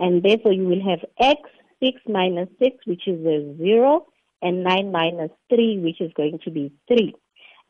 And 0.00 0.22
therefore, 0.22 0.52
you 0.52 0.64
will 0.64 0.82
have 0.82 1.00
x 1.20 1.40
6 1.82 2.00
minus 2.08 2.48
6, 2.58 2.76
which 2.86 3.06
is 3.06 3.24
a 3.24 3.56
0, 3.58 4.06
and 4.42 4.64
9 4.64 4.90
minus 4.90 5.30
3, 5.50 5.78
which 5.78 6.00
is 6.00 6.10
going 6.16 6.40
to 6.44 6.50
be 6.50 6.72
3. 6.88 7.14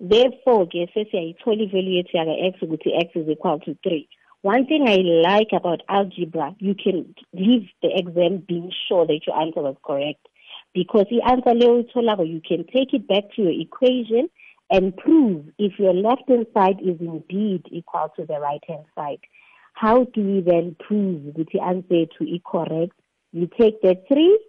Therefore, 0.00 0.66
ke 0.66 0.88
sesiyayithola 0.96 1.66
ivalue 1.68 1.96
yethu 2.00 2.14
yaka 2.14 2.34
x 2.46 2.60
ukuthi 2.62 2.96
x 2.98 3.10
is 3.14 3.28
equal 3.28 3.60
to 3.60 3.76
3. 3.82 4.08
One 4.42 4.64
thing 4.64 4.88
I 4.88 4.96
like 5.28 5.48
about 5.52 5.82
algebra, 5.88 6.54
you 6.58 6.74
can 6.74 7.14
leave 7.34 7.68
the 7.82 7.90
exam 7.94 8.42
being 8.48 8.72
sure 8.88 9.06
that 9.06 9.20
your 9.26 9.38
answer 9.38 9.60
was 9.60 9.76
correct. 9.84 10.26
Because 10.72 11.06
the 11.10 11.20
answer 11.22 11.50
leyo 11.50 11.84
you 12.26 12.40
can 12.40 12.64
take 12.72 12.94
it 12.94 13.06
back 13.06 13.24
to 13.36 13.42
your 13.42 13.60
equation 13.60 14.30
and 14.70 14.96
prove 14.96 15.44
if 15.58 15.78
your 15.78 15.92
left 15.92 16.28
hand 16.28 16.46
side 16.54 16.80
is 16.80 16.98
indeed 17.00 17.66
equal 17.70 18.08
to 18.16 18.24
the 18.24 18.40
right 18.40 18.62
hand 18.66 18.86
side. 18.94 19.20
How 19.74 20.04
do 20.04 20.22
we 20.22 20.40
then 20.40 20.76
prove 20.78 21.34
that 21.34 21.46
the 21.52 21.60
answer 21.60 22.06
to 22.18 22.24
is 22.24 22.40
correct? 22.44 22.92
You 23.32 23.48
take 23.58 23.80
the 23.80 23.96
3, 24.08 24.40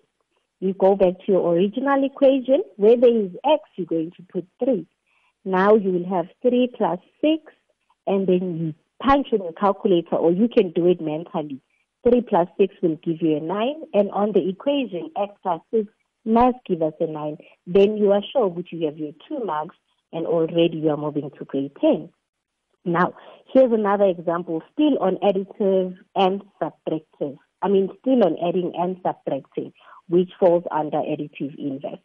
you 0.60 0.74
go 0.74 0.96
back 0.96 1.14
to 1.26 1.32
your 1.32 1.54
original 1.54 2.04
equation. 2.04 2.64
Where 2.78 2.98
there 2.98 3.16
is 3.16 3.32
x, 3.46 3.64
you're 3.76 3.88
going 3.88 4.12
to 4.18 4.24
put 4.32 4.48
3. 4.64 4.86
Now 5.46 5.76
you 5.76 5.92
will 5.92 6.10
have 6.10 6.28
3 6.42 6.72
plus 6.78 7.00
6, 7.22 7.38
and 8.08 8.28
then 8.28 8.58
you 8.58 8.74
punch 9.02 9.28
in 9.32 9.42
your 9.42 9.54
calculator, 9.54 10.16
or 10.16 10.32
you 10.32 10.48
can 10.48 10.72
do 10.72 10.88
it 10.88 11.02
mentally. 11.02 11.62
3 12.08 12.22
plus 12.22 12.48
6 12.60 12.76
will 12.82 12.98
give 13.04 13.22
you 13.22 13.38
a 13.38 13.40
9, 13.40 13.84
and 13.94 14.12
on 14.12 14.34
the 14.34 14.50
equation, 14.50 15.10
x 15.18 15.34
plus 15.42 15.62
6 15.74 15.88
must 16.26 16.58
give 16.68 16.82
us 16.82 16.94
a 17.00 17.08
9. 17.08 17.38
Then 17.66 17.98
you 17.98 18.12
are 18.12 18.22
sure 18.32 18.48
which 18.48 18.70
you 18.72 18.86
have 18.86 18.98
your 18.98 19.14
2 19.30 19.46
marks, 19.46 19.76
and 20.12 20.28
already 20.28 20.78
you 20.78 20.90
are 20.90 20.98
moving 20.98 21.32
to 21.38 21.46
grade 21.46 21.72
10. 21.80 22.10
Now, 22.84 23.14
here's 23.54 23.72
another 23.72 24.06
example, 24.06 24.64
still 24.74 24.98
on 25.00 25.18
additive 25.18 25.96
and 26.16 26.42
subtractive. 26.62 27.38
I 27.62 27.68
mean, 27.68 27.90
still 28.00 28.24
on 28.24 28.38
adding 28.48 28.74
and 28.76 28.98
subtracting, 29.04 29.74
which 30.10 30.32
falls 30.40 30.64
under 30.72 30.98
additive 30.98 31.56
inverse. 31.60 32.00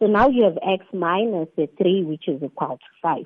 So 0.00 0.06
now 0.06 0.28
you 0.28 0.44
have 0.44 0.58
x 0.62 0.84
minus 0.92 1.48
a 1.56 1.68
3, 1.80 2.04
which 2.04 2.28
is 2.28 2.42
equal 2.42 2.78
to 2.78 2.86
5. 3.02 3.24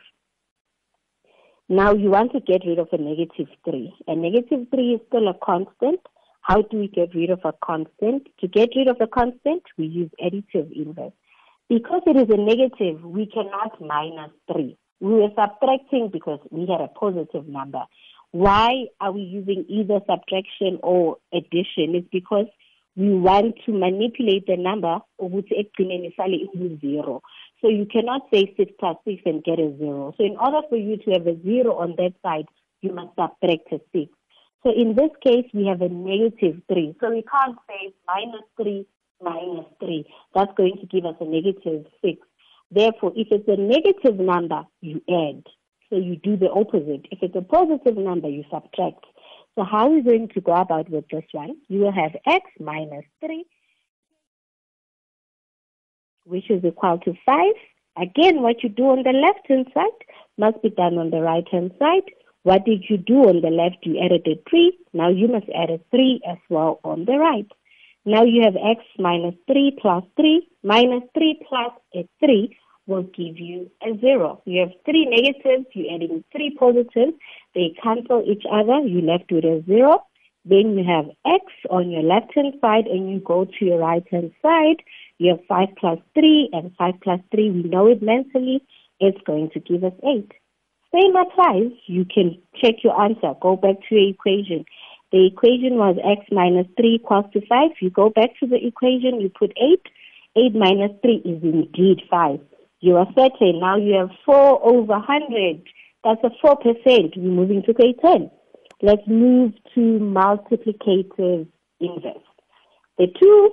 Now 1.68 1.92
you 1.92 2.10
want 2.10 2.32
to 2.32 2.40
get 2.40 2.66
rid 2.66 2.78
of 2.78 2.88
a 2.92 2.98
negative 2.98 3.48
3. 3.64 3.94
A 4.08 4.14
negative 4.14 4.66
3 4.70 4.94
is 4.94 5.00
still 5.08 5.28
a 5.28 5.34
constant. 5.42 6.00
How 6.42 6.62
do 6.62 6.78
we 6.78 6.88
get 6.88 7.14
rid 7.14 7.30
of 7.30 7.40
a 7.44 7.54
constant? 7.64 8.28
To 8.40 8.48
get 8.48 8.70
rid 8.76 8.88
of 8.88 8.96
a 9.00 9.06
constant, 9.06 9.62
we 9.78 9.86
use 9.86 10.10
additive 10.22 10.70
inverse. 10.74 11.12
Because 11.68 12.02
it 12.06 12.16
is 12.16 12.28
a 12.28 12.36
negative, 12.36 13.02
we 13.02 13.26
cannot 13.26 13.80
minus 13.80 14.32
3. 14.52 14.76
We 15.02 15.14
were 15.14 15.30
subtracting 15.34 16.10
because 16.12 16.38
we 16.50 16.60
had 16.60 16.80
a 16.80 16.86
positive 16.86 17.48
number. 17.48 17.82
Why 18.30 18.86
are 19.00 19.10
we 19.10 19.22
using 19.22 19.64
either 19.68 19.98
subtraction 20.08 20.78
or 20.80 21.16
addition? 21.34 21.96
It's 21.96 22.06
because 22.12 22.46
we 22.94 23.12
want 23.12 23.56
to 23.66 23.72
manipulate 23.72 24.46
the 24.46 24.56
number 24.56 25.00
ukuthi 25.20 25.54
ekugcineni 25.58 26.80
zero. 26.80 27.20
So 27.60 27.68
you 27.68 27.86
cannot 27.86 28.22
say 28.32 28.54
6 28.56 28.72
plus 28.78 28.96
6 29.04 29.22
and 29.26 29.42
get 29.42 29.58
a 29.58 29.76
zero. 29.76 30.14
So 30.16 30.24
in 30.24 30.36
order 30.36 30.60
for 30.68 30.76
you 30.76 30.96
to 30.98 31.10
have 31.10 31.26
a 31.26 31.36
zero 31.42 31.78
on 31.78 31.96
that 31.96 32.12
side, 32.22 32.46
you 32.80 32.92
must 32.92 33.16
subtract 33.16 33.72
a 33.72 33.80
6. 33.92 34.12
So 34.62 34.70
in 34.70 34.94
this 34.94 35.10
case, 35.24 35.46
we 35.52 35.66
have 35.66 35.82
a 35.82 35.88
negative 35.88 36.62
3. 36.72 36.94
So 37.00 37.10
we 37.10 37.22
can't 37.22 37.58
say 37.68 37.92
minus 38.06 38.44
3 38.56 38.86
minus 39.20 39.66
3. 39.80 40.06
That's 40.34 40.52
going 40.56 40.76
to 40.80 40.86
give 40.86 41.04
us 41.06 41.16
a 41.20 41.24
negative 41.24 41.86
6. 42.04 42.18
Therefore, 42.74 43.12
if 43.14 43.28
it's 43.30 43.48
a 43.48 43.56
negative 43.56 44.18
number, 44.18 44.64
you 44.80 45.02
add. 45.08 45.44
So 45.90 45.96
you 45.96 46.16
do 46.16 46.38
the 46.38 46.50
opposite. 46.50 47.06
If 47.10 47.18
it's 47.22 47.36
a 47.36 47.42
positive 47.42 47.98
number, 47.98 48.28
you 48.28 48.44
subtract. 48.50 49.04
So 49.54 49.64
how 49.64 49.88
are 49.88 49.90
we 49.90 50.00
going 50.02 50.28
to 50.28 50.40
go 50.40 50.54
about 50.54 50.88
with 50.88 51.04
this 51.10 51.24
one? 51.32 51.56
You 51.68 51.80
will 51.80 51.92
have 51.92 52.12
x 52.26 52.46
minus 52.58 53.04
3, 53.20 53.44
which 56.24 56.50
is 56.50 56.64
equal 56.64 56.98
to 57.04 57.12
5. 57.26 57.52
Again, 58.00 58.40
what 58.40 58.62
you 58.62 58.70
do 58.70 58.84
on 58.84 59.02
the 59.02 59.12
left-hand 59.12 59.66
side 59.74 60.06
must 60.38 60.62
be 60.62 60.70
done 60.70 60.96
on 60.96 61.10
the 61.10 61.20
right-hand 61.20 61.72
side. 61.78 62.10
What 62.44 62.64
did 62.64 62.84
you 62.88 62.96
do 62.96 63.28
on 63.28 63.42
the 63.42 63.50
left? 63.50 63.84
You 63.84 64.00
added 64.02 64.26
a 64.26 64.40
3. 64.48 64.78
Now 64.94 65.10
you 65.10 65.28
must 65.28 65.46
add 65.54 65.68
a 65.68 65.78
3 65.90 66.22
as 66.26 66.38
well 66.48 66.80
on 66.84 67.04
the 67.04 67.18
right. 67.18 67.46
Now 68.06 68.24
you 68.24 68.42
have 68.42 68.56
x 68.56 68.82
minus 68.98 69.34
3 69.46 69.76
plus 69.80 70.04
3 70.16 70.48
minus 70.64 71.02
3 71.14 71.40
plus 71.46 71.72
a 71.94 72.08
3 72.24 72.56
will 72.92 73.02
give 73.02 73.38
you 73.38 73.70
a 73.82 73.98
zero. 73.98 74.40
You 74.44 74.60
have 74.60 74.72
three 74.84 75.06
negatives, 75.06 75.66
you 75.72 75.88
add 75.94 76.02
in 76.02 76.24
three 76.32 76.56
positives, 76.58 77.14
they 77.54 77.74
cancel 77.82 78.22
each 78.26 78.44
other, 78.50 78.80
you're 78.86 79.02
left 79.02 79.30
with 79.32 79.44
a 79.44 79.62
zero. 79.66 80.04
Then 80.44 80.76
you 80.76 80.84
have 80.84 81.06
x 81.24 81.44
on 81.70 81.90
your 81.90 82.02
left 82.02 82.34
hand 82.34 82.54
side 82.60 82.86
and 82.86 83.10
you 83.10 83.20
go 83.20 83.44
to 83.44 83.64
your 83.64 83.78
right 83.78 84.06
hand 84.10 84.32
side. 84.42 84.82
You 85.18 85.36
have 85.36 85.46
5 85.46 85.68
plus 85.78 85.98
3 86.14 86.50
and 86.52 86.72
5 86.76 86.94
plus 87.00 87.20
3, 87.30 87.50
we 87.52 87.62
know 87.62 87.86
it 87.86 88.02
mentally, 88.02 88.60
it's 88.98 89.20
going 89.24 89.50
to 89.50 89.60
give 89.60 89.84
us 89.84 89.92
8. 90.02 90.32
Same 90.92 91.16
applies. 91.16 91.70
You 91.86 92.04
can 92.04 92.38
check 92.60 92.82
your 92.84 93.00
answer. 93.00 93.34
Go 93.40 93.56
back 93.56 93.76
to 93.88 93.94
your 93.94 94.10
equation. 94.10 94.64
The 95.12 95.26
equation 95.26 95.76
was 95.76 95.96
x 96.04 96.26
minus 96.32 96.66
3 96.76 96.94
equals 96.96 97.26
to 97.32 97.46
5. 97.46 97.70
You 97.80 97.90
go 97.90 98.10
back 98.10 98.30
to 98.40 98.46
the 98.46 98.66
equation, 98.66 99.20
you 99.20 99.30
put 99.30 99.52
8. 99.56 99.80
8 100.34 100.54
minus 100.54 100.92
3 101.02 101.22
is 101.24 101.42
indeed 101.42 102.02
5. 102.10 102.40
You 102.82 102.96
are 102.96 103.06
certain. 103.16 103.60
Now 103.60 103.76
you 103.76 103.94
have 103.94 104.10
4 104.26 104.66
over 104.66 104.92
100. 104.92 105.62
That's 106.02 106.20
a 106.24 106.30
4%. 106.44 107.16
We're 107.16 107.30
moving 107.30 107.62
to 107.62 107.72
grade 107.72 107.94
10. 108.04 108.28
Let's 108.82 109.06
move 109.06 109.52
to 109.76 109.80
multiplicative 109.80 111.46
inverse. 111.78 112.26
The 112.98 113.06
two 113.20 113.50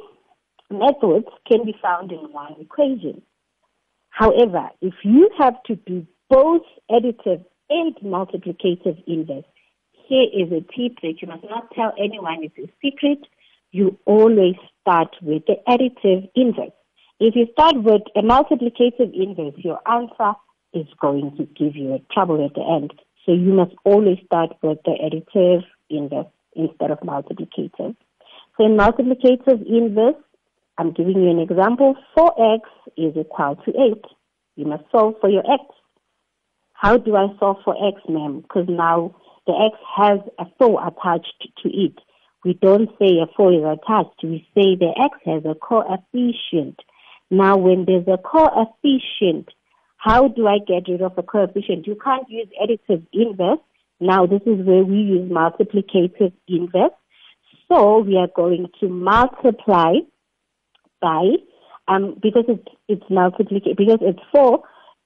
methods 0.71 1.27
can 1.47 1.63
be 1.63 1.75
found 1.79 2.11
in 2.11 2.33
one 2.33 2.55
equation. 2.59 3.21
However, 4.09 4.69
if 4.81 4.95
you 5.03 5.29
have 5.37 5.61
to 5.67 5.75
do 5.75 6.07
both 6.27 6.63
additive 6.89 7.45
and 7.69 7.95
multiplicative 8.03 9.03
inverse, 9.05 9.45
here 10.07 10.25
is 10.33 10.51
a 10.51 10.61
tip 10.61 10.97
that 11.03 11.21
you 11.21 11.27
must 11.27 11.43
not 11.43 11.69
tell 11.75 11.93
anyone. 11.99 12.39
It's 12.41 12.57
a 12.57 12.73
secret. 12.83 13.19
You 13.71 13.99
always 14.05 14.55
start 14.81 15.15
with 15.21 15.43
the 15.45 15.57
additive 15.67 16.31
inverse. 16.33 16.71
If 17.21 17.35
you 17.35 17.47
start 17.51 17.75
with 17.83 18.03
a 18.15 18.21
multiplicative 18.21 19.13
inverse, 19.13 19.53
your 19.57 19.79
answer 19.85 20.37
is 20.73 20.87
going 21.01 21.35
to 21.35 21.43
give 21.43 21.75
you 21.75 21.93
a 21.93 22.13
trouble 22.13 22.45
at 22.45 22.53
the 22.53 22.61
end. 22.61 22.93
So 23.25 23.33
you 23.33 23.51
must 23.51 23.75
always 23.83 24.19
start 24.25 24.51
with 24.61 24.77
the 24.85 24.91
additive 24.91 25.63
inverse 25.89 26.31
instead 26.55 26.91
of 26.91 26.99
multiplicative. 26.99 27.97
So 28.57 28.65
in 28.65 28.77
multiplicative 28.77 29.67
inverse, 29.67 30.15
I'm 30.77 30.93
giving 30.93 31.21
you 31.21 31.29
an 31.29 31.39
example. 31.39 31.95
4x 32.17 32.61
is 32.95 33.17
equal 33.17 33.57
to 33.65 33.71
8. 33.71 34.05
You 34.55 34.65
must 34.67 34.83
solve 34.89 35.15
for 35.19 35.29
your 35.29 35.43
x. 35.51 35.63
How 36.71 36.95
do 36.95 37.17
I 37.17 37.27
solve 37.37 37.57
for 37.65 37.75
x, 37.85 38.01
ma'am? 38.07 38.41
Because 38.41 38.69
now 38.69 39.13
the 39.45 39.51
x 39.51 39.77
has 39.97 40.19
a 40.39 40.45
4 40.57 40.87
attached 40.87 41.49
to 41.63 41.69
it. 41.69 41.99
We 42.45 42.53
don't 42.53 42.89
say 42.97 43.17
a 43.19 43.27
4 43.35 43.53
is 43.53 43.63
attached. 43.63 44.23
We 44.23 44.47
say 44.55 44.77
the 44.77 44.93
x 44.97 45.17
has 45.25 45.43
a 45.43 45.55
coefficient. 45.55 46.79
Now, 47.31 47.57
when 47.57 47.85
there's 47.85 48.07
a 48.07 48.17
coefficient, 48.17 49.49
How 49.99 50.29
do 50.29 50.47
I 50.47 50.59
get 50.65 50.87
rid 50.87 51.01
of 51.01 51.17
a 51.17 51.23
coefficient? 51.23 51.85
You 51.85 51.97
can't 52.01 52.27
use 52.29 52.47
additive 52.61 53.05
inverse. 53.11 53.59
Now 53.99 54.25
this 54.25 54.41
is 54.45 54.65
where 54.65 54.83
we 54.83 54.95
use 54.95 55.29
multiplicative 55.29 56.31
inverse. 56.47 56.93
So 57.67 57.99
we 57.99 58.15
are 58.15 58.29
going 58.33 58.67
to 58.79 58.87
multiply 58.87 59.95
by 61.01 61.23
um 61.87 62.15
because 62.21 62.45
it's 62.47 62.67
it's 62.87 63.03
multiplication 63.09 63.75
because 63.77 63.99
it's 64.01 64.23
four 64.31 64.63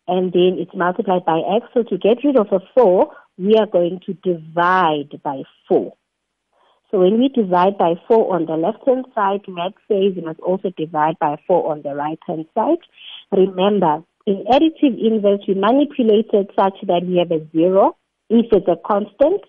and 0.08 0.32
then 0.32 0.58
it's 0.60 0.76
multiplied 0.76 1.26
by 1.26 1.42
x. 1.58 1.66
So 1.74 1.82
to 1.84 1.98
get 1.98 2.24
rid 2.24 2.38
of 2.38 2.48
a 2.52 2.60
four, 2.76 3.12
we 3.38 3.56
are 3.56 3.66
going 3.66 4.00
to 4.06 4.14
divide 4.14 5.20
by 5.24 5.42
four. 5.68 5.94
So 6.94 7.00
when 7.00 7.18
we 7.18 7.30
divide 7.30 7.80
by 7.80 7.96
4 8.08 8.36
on 8.36 8.46
the 8.46 8.54
left-hand 8.54 9.06
side, 9.16 9.42
math 9.48 9.74
says 9.88 10.14
must 10.24 10.40
also 10.42 10.70
divide 10.78 11.18
by 11.18 11.38
4 11.48 11.72
on 11.72 11.82
the 11.82 11.96
right-hand 11.96 12.46
side. 12.54 12.78
Remember, 13.32 14.04
in 14.28 14.46
additive 14.46 15.02
inverse, 15.02 15.42
we 15.48 15.56
manipulate 15.56 16.30
it 16.34 16.52
such 16.56 16.78
that 16.86 17.02
we 17.08 17.18
have 17.18 17.32
a 17.32 17.44
zero 17.52 17.98
if 18.30 18.46
it's 18.52 18.68
a 18.68 18.78
constant. 18.86 19.42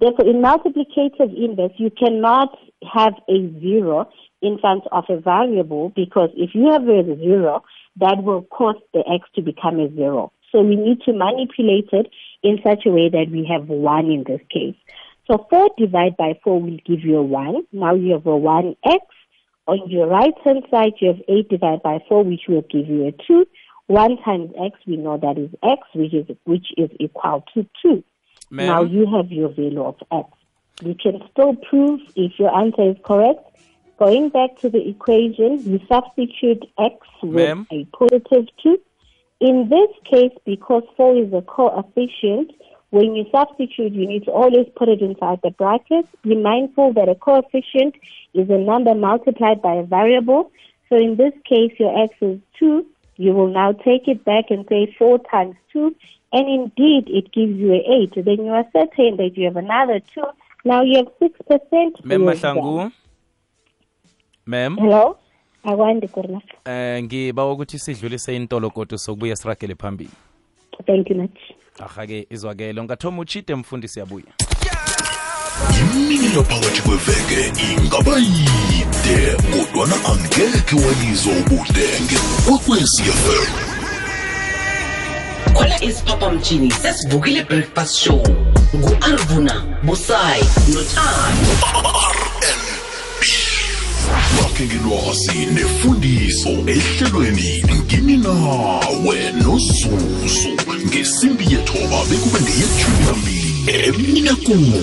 Therefore, 0.00 0.26
in 0.26 0.42
multiplicative 0.42 1.30
inverse, 1.30 1.70
you 1.76 1.90
cannot 1.90 2.58
have 2.92 3.14
a 3.28 3.38
zero 3.60 4.10
in 4.42 4.58
front 4.58 4.82
of 4.90 5.04
a 5.08 5.20
variable 5.20 5.92
because 5.94 6.30
if 6.34 6.56
you 6.56 6.72
have 6.72 6.88
a 6.88 7.16
zero, 7.16 7.62
that 8.00 8.24
will 8.24 8.42
cause 8.42 8.82
the 8.92 9.04
x 9.06 9.28
to 9.36 9.42
become 9.42 9.78
a 9.78 9.94
zero. 9.94 10.32
So 10.50 10.60
we 10.62 10.74
need 10.74 11.02
to 11.02 11.12
manipulate 11.12 11.90
it 11.92 12.10
in 12.42 12.58
such 12.66 12.84
a 12.84 12.90
way 12.90 13.08
that 13.10 13.26
we 13.30 13.46
have 13.48 13.68
one 13.68 14.06
in 14.06 14.24
this 14.26 14.40
case. 14.50 14.74
So 15.26 15.46
4 15.48 15.70
divided 15.78 16.16
by 16.16 16.38
4 16.42 16.60
will 16.60 16.78
give 16.84 17.00
you 17.00 17.18
a 17.18 17.22
1. 17.22 17.66
Now 17.72 17.94
you 17.94 18.12
have 18.12 18.26
a 18.26 18.30
1x. 18.30 19.00
On 19.66 19.88
your 19.88 20.06
right 20.06 20.34
hand 20.44 20.64
side, 20.70 20.94
you 21.00 21.08
have 21.08 21.22
8 21.28 21.48
divided 21.48 21.82
by 21.82 21.98
4, 22.08 22.24
which 22.24 22.42
will 22.48 22.62
give 22.62 22.88
you 22.88 23.06
a 23.06 23.12
2. 23.26 23.46
1 23.86 24.22
times 24.22 24.52
x, 24.60 24.78
we 24.86 24.96
know 24.96 25.18
that 25.18 25.36
is 25.36 25.50
x, 25.62 25.82
which 25.94 26.14
is, 26.14 26.26
which 26.44 26.66
is 26.76 26.90
equal 27.00 27.44
to 27.54 27.66
2. 27.82 28.04
Now 28.50 28.82
you 28.82 29.06
have 29.06 29.30
your 29.30 29.48
value 29.48 29.82
of 29.82 29.96
x. 30.12 30.28
You 30.82 30.94
can 30.94 31.20
still 31.30 31.54
prove 31.54 32.00
if 32.16 32.38
your 32.38 32.54
answer 32.56 32.90
is 32.90 32.96
correct. 33.04 33.40
Going 33.98 34.30
back 34.30 34.56
to 34.60 34.70
the 34.70 34.88
equation, 34.88 35.62
you 35.62 35.80
substitute 35.88 36.64
x 36.78 36.94
with 37.22 37.66
a 37.70 37.84
positive 37.96 38.46
2. 38.62 38.78
In 39.40 39.68
this 39.68 39.90
case, 40.10 40.32
because 40.46 40.84
4 40.96 41.16
is 41.16 41.32
a 41.32 41.42
coefficient, 41.42 42.52
when 42.90 43.14
you 43.14 43.24
substitute, 43.30 43.92
you 43.92 44.06
need 44.06 44.24
to 44.24 44.32
always 44.32 44.66
put 44.76 44.88
it 44.88 45.00
inside 45.00 45.40
the 45.42 45.50
brackets. 45.50 46.08
Be 46.22 46.34
mindful 46.36 46.92
that 46.94 47.08
a 47.08 47.14
coefficient 47.14 47.94
is 48.34 48.50
a 48.50 48.58
number 48.58 48.94
multiplied 48.94 49.62
by 49.62 49.74
a 49.74 49.82
variable. 49.84 50.50
So 50.88 50.96
in 50.96 51.16
this 51.16 51.32
case, 51.44 51.72
your 51.78 51.96
x 52.02 52.14
is 52.20 52.38
2. 52.58 52.84
You 53.16 53.32
will 53.32 53.48
now 53.48 53.72
take 53.72 54.08
it 54.08 54.24
back 54.24 54.50
and 54.50 54.66
say 54.68 54.94
4 54.98 55.18
times 55.30 55.56
2. 55.72 55.94
And 56.32 56.48
indeed, 56.48 57.08
it 57.08 57.32
gives 57.32 57.56
you 57.58 57.72
an 57.74 57.82
8. 58.14 58.24
Then 58.24 58.44
you 58.46 58.52
are 58.52 58.66
certain 58.72 59.16
that 59.16 59.36
you 59.36 59.44
have 59.44 59.56
another 59.56 60.00
2. 60.14 60.22
Now 60.64 60.82
you 60.82 60.96
have 60.96 61.08
6%. 61.20 62.04
Mem 62.04 62.22
Mahlangu. 62.22 62.92
Mem. 64.46 64.76
Hello? 64.76 65.16
Kurna. 65.62 66.40
Eh 66.64 67.02
ngiba 67.02 67.52
ukuthi 67.52 67.78
sidlulise 67.78 68.36
intolo 68.36 68.70
kodwa 68.70 68.98
sokubuya 68.98 69.36
siragele 69.36 69.74
phambili. 69.74 70.10
Thank 70.86 71.10
you 71.10 71.16
much. 71.16 71.38
Ahake 71.80 72.26
izwakele 72.30 72.80
ungathoma 72.80 73.18
uchide 73.22 73.54
mfundisi 73.54 73.98
yabuya. 73.98 74.26
Imini 75.80 76.36
yaphakathi 76.36 76.82
kweveke 76.82 77.52
ingaba 77.72 78.18
yide 78.18 79.36
kodwana 79.52 79.94
angekhe 80.04 80.76
wayizwa 80.76 81.32
ubudenge 81.32 82.18
kwekwecfm 82.46 83.70
khona 85.54 85.82
isiphaphamtshini 85.84 86.70
sesivukile 86.70 87.44
breakfast 87.44 87.96
show. 87.96 88.22
Ngu-arvuna 88.76 89.64
busayi 89.82 90.44
nothando. 90.68 91.50
Bakhe 94.36 94.64
ngelwazi 94.66 95.46
nefundiso 95.54 96.48
ehlelweni 96.48 97.64
ngimi 97.84 98.16
nawe 98.16 99.32
nozuzu 99.32 100.48
ngesimbi 100.86 101.39
yethoba 101.90 102.04
bekube 102.04 102.40
ngeyethumi 102.40 103.04
nambili 103.06 103.54
eminekuni 103.86 104.82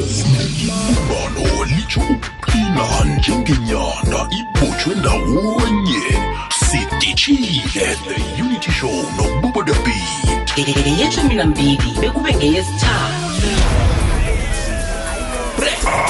ibumbano 0.64 1.66
litsho 1.66 2.00
ukuqina 2.00 3.18
njengenyanda 3.18 4.30
ibotshwe 4.40 4.96
ndawonye. 4.96 6.04
Sidishile 6.70 7.96
the 8.08 8.42
unity 8.42 8.72
show 8.72 9.06
nobubo 9.18 9.64
beat. 9.64 10.58
Ngeyeshumi 10.58 11.36
nambili 11.36 11.92
bekube 12.02 12.36
ngeyesithathu. 12.36 13.48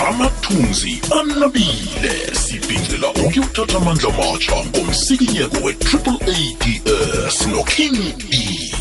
Amathunzi 0.07 1.01
anabile. 1.19 2.33
Sibhincela 2.33 3.09
ukuyothatha 3.09 3.77
amandla 3.77 4.09
matsha 4.09 4.55
ngomsikinyeko 4.65 5.57
we-triple 5.63 6.19
ads 6.25 7.47
noking 7.47 8.13
e 8.31 8.76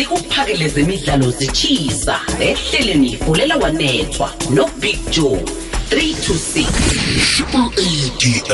sikuphakele 0.00 0.68
zemidlalo 0.68 1.30
zitshisa 1.30 2.20
ehleleni 2.40 3.16
fulela 3.16 3.56
wanethwa 3.56 4.34
nobig 4.50 4.98
joe 5.10 5.44
3 5.90 6.14
to 6.26 6.32
6 6.32 6.66
triple 7.34 7.68
ads 7.84 8.50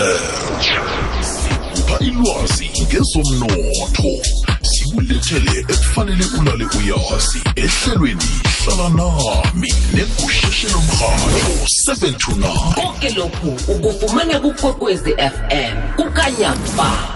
sikupha 1.21 1.99
ilwazi 1.99 2.71
ngezomnotho. 2.83 4.27
Sikulethele 4.63 5.61
ekufanele 5.61 6.25
ulale 6.41 6.65
uyazi. 6.65 7.39
Ehlelweni 7.57 8.31
hlala 8.65 8.89
nami 8.89 9.75
negusheshelo 9.95 10.79
mrhatho 10.79 11.65
7 11.93 12.13
to 12.17 12.33
9 12.33 12.75
konke 12.75 13.11
lokhu 13.11 13.73
ukufumana 13.73 14.41
kukwekwezi 14.41 15.11
fm 15.11 15.95
kukanyamba. 15.97 17.16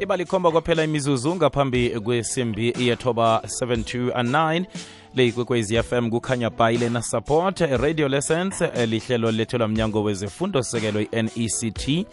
Iba 0.00 0.16
likhomba 0.16 0.50
kwaphela 0.50 0.84
imizuzu 0.84 1.36
ngaphambi 1.36 1.90
kwesimbi 1.90 2.74
yethoba 2.78 3.42
729 3.44 4.64
le 5.14 5.26
ikwekwezi 5.26 5.82
fm 5.82 6.10
kukhanya 6.10 6.50
bayile 6.50 7.02
support 7.02 7.60
radio 7.60 8.08
lessons 8.08 8.60
lihlelo 8.86 9.30
lethelwa 9.30 9.68
mnyango 9.68 10.02
wezefundo 10.02 10.62
sekelo 10.62 11.00
i-nect 11.00 12.06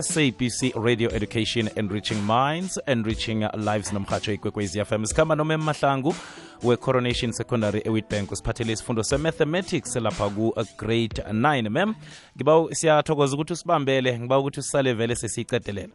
sabc 0.00 0.74
radio 0.84 1.10
education 1.14 1.70
enriching 1.74 2.18
minds 2.26 2.80
enriching 2.86 3.48
lives 3.56 3.92
nomhatsho 3.92 4.32
ikwekwezi 4.32 4.84
fm 4.84 5.04
sikhamba 5.04 5.34
noma 5.34 5.54
emahlangu 5.54 6.14
we-coronation 6.62 7.32
secondary 7.32 7.82
ewitbank 7.84 8.32
usiphathele 8.32 8.72
isifundo 8.72 9.02
se-mathematics 9.02 9.96
lapha 9.96 10.30
ku-grade 10.30 11.22
9 11.32 11.70
mem 11.70 11.94
ngiba 12.36 12.74
siyathokoza 12.74 13.34
ukuthi 13.34 13.52
usibambele 13.52 14.18
ngiba 14.18 14.38
ukuthi 14.38 14.60
usisale 14.60 14.92
vele 14.92 15.16
sesiyicedelela 15.16 15.92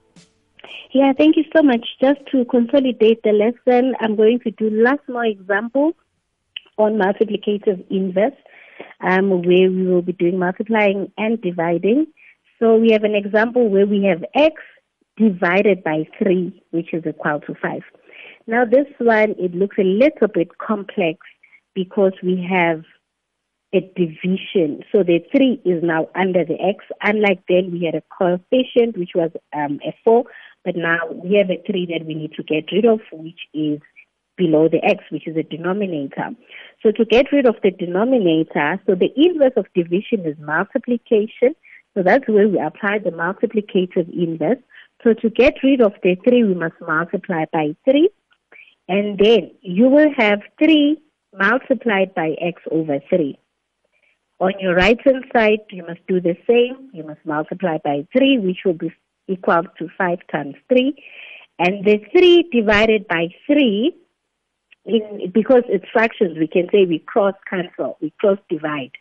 Yeah, 0.93 1.11
thank 1.17 1.37
you 1.37 1.43
so 1.55 1.63
much. 1.63 1.83
Just 1.99 2.19
to 2.31 2.45
consolidate 2.45 3.23
the 3.23 3.31
lesson, 3.31 3.95
I'm 3.99 4.15
going 4.15 4.39
to 4.41 4.51
do 4.51 4.69
last 4.69 5.01
more 5.09 5.25
example 5.25 5.93
on 6.77 6.99
multiplicative 6.99 7.83
inverse, 7.89 8.37
um, 9.01 9.31
where 9.31 9.71
we 9.71 9.87
will 9.87 10.03
be 10.03 10.13
doing 10.13 10.37
multiplying 10.37 11.11
and 11.17 11.41
dividing. 11.41 12.05
So 12.59 12.75
we 12.75 12.91
have 12.91 13.03
an 13.03 13.15
example 13.15 13.69
where 13.69 13.87
we 13.87 14.03
have 14.03 14.23
x 14.35 14.61
divided 15.17 15.83
by 15.83 16.07
3, 16.21 16.63
which 16.69 16.93
is 16.93 17.03
equal 17.07 17.39
to 17.39 17.55
5. 17.59 17.81
Now 18.45 18.63
this 18.63 18.85
one, 18.99 19.31
it 19.39 19.55
looks 19.55 19.77
a 19.79 19.83
little 19.83 20.27
bit 20.27 20.59
complex 20.59 21.19
because 21.73 22.13
we 22.21 22.47
have 22.47 22.83
a 23.73 23.81
division. 23.95 24.83
So 24.91 25.01
the 25.01 25.25
3 25.35 25.61
is 25.65 25.83
now 25.83 26.09
under 26.13 26.45
the 26.45 26.61
x. 26.61 26.85
Unlike 27.01 27.45
then, 27.49 27.71
we 27.71 27.85
had 27.85 27.95
a 27.95 28.03
coefficient, 28.15 28.95
which 28.95 29.11
was 29.15 29.31
um, 29.53 29.79
a 29.83 29.95
4, 30.03 30.23
but 30.65 30.75
now 30.75 30.99
we 31.11 31.35
have 31.37 31.49
a 31.49 31.61
3 31.65 31.87
that 31.87 32.05
we 32.05 32.15
need 32.15 32.33
to 32.33 32.43
get 32.43 32.71
rid 32.71 32.85
of, 32.85 32.99
which 33.11 33.39
is 33.53 33.79
below 34.37 34.67
the 34.67 34.83
x, 34.83 35.03
which 35.11 35.27
is 35.27 35.37
a 35.37 35.43
denominator. 35.43 36.29
So 36.81 36.91
to 36.91 37.05
get 37.05 37.31
rid 37.31 37.45
of 37.45 37.55
the 37.63 37.71
denominator, 37.71 38.81
so 38.85 38.95
the 38.95 39.11
inverse 39.15 39.53
of 39.57 39.65
division 39.75 40.25
is 40.25 40.37
multiplication. 40.39 41.55
So 41.93 42.01
that's 42.03 42.27
where 42.27 42.47
we 42.47 42.59
apply 42.59 42.99
the 42.99 43.11
multiplicative 43.11 44.11
inverse. 44.11 44.57
So 45.03 45.13
to 45.13 45.29
get 45.29 45.55
rid 45.63 45.81
of 45.81 45.93
the 46.01 46.15
3, 46.27 46.43
we 46.43 46.55
must 46.55 46.75
multiply 46.81 47.45
by 47.51 47.75
3. 47.85 48.09
And 48.87 49.17
then 49.19 49.51
you 49.61 49.87
will 49.89 50.11
have 50.17 50.39
3 50.63 50.97
multiplied 51.37 52.13
by 52.15 52.35
x 52.41 52.61
over 52.71 52.99
3. 53.09 53.37
On 54.39 54.51
your 54.59 54.75
right 54.75 54.99
hand 55.05 55.25
side, 55.31 55.59
you 55.69 55.85
must 55.85 56.05
do 56.07 56.19
the 56.19 56.35
same. 56.47 56.89
You 56.93 57.03
must 57.03 57.23
multiply 57.25 57.77
by 57.83 58.07
3, 58.17 58.39
which 58.39 58.59
will 58.65 58.73
be 58.73 58.91
equal 59.27 59.63
to 59.77 59.87
5 59.97 60.19
times 60.31 60.55
3. 60.69 60.93
And 61.59 61.85
the 61.85 61.99
3 62.11 62.49
divided 62.51 63.07
by 63.07 63.27
3, 63.47 63.95
in, 64.85 65.31
because 65.33 65.63
it's 65.69 65.85
fractions, 65.93 66.37
we 66.37 66.47
can 66.47 66.67
say 66.71 66.85
we 66.85 66.99
cross 66.99 67.35
cancel, 67.49 67.97
we 68.01 68.13
cross 68.19 68.37
divide. 68.49 68.91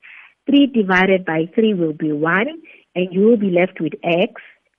3 0.47 0.67
divided 0.67 1.25
by 1.25 1.49
3 1.55 1.75
will 1.75 1.93
be 1.93 2.13
1, 2.13 2.47
and 2.95 3.13
you 3.13 3.23
will 3.23 3.37
be 3.37 3.51
left 3.51 3.81
with 3.81 3.95
x. 4.05 4.35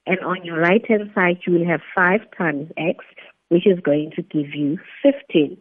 And 0.06 0.20
on 0.20 0.44
your 0.44 0.60
right 0.60 0.86
hand 0.88 1.12
side, 1.16 1.40
you 1.48 1.54
will 1.54 1.66
have 1.66 1.82
5 1.96 2.20
times 2.38 2.72
x, 2.78 3.04
which 3.50 3.66
is 3.66 3.80
going 3.80 4.12
to 4.16 4.22
give 4.22 4.54
you 4.54 4.78
15. 5.02 5.58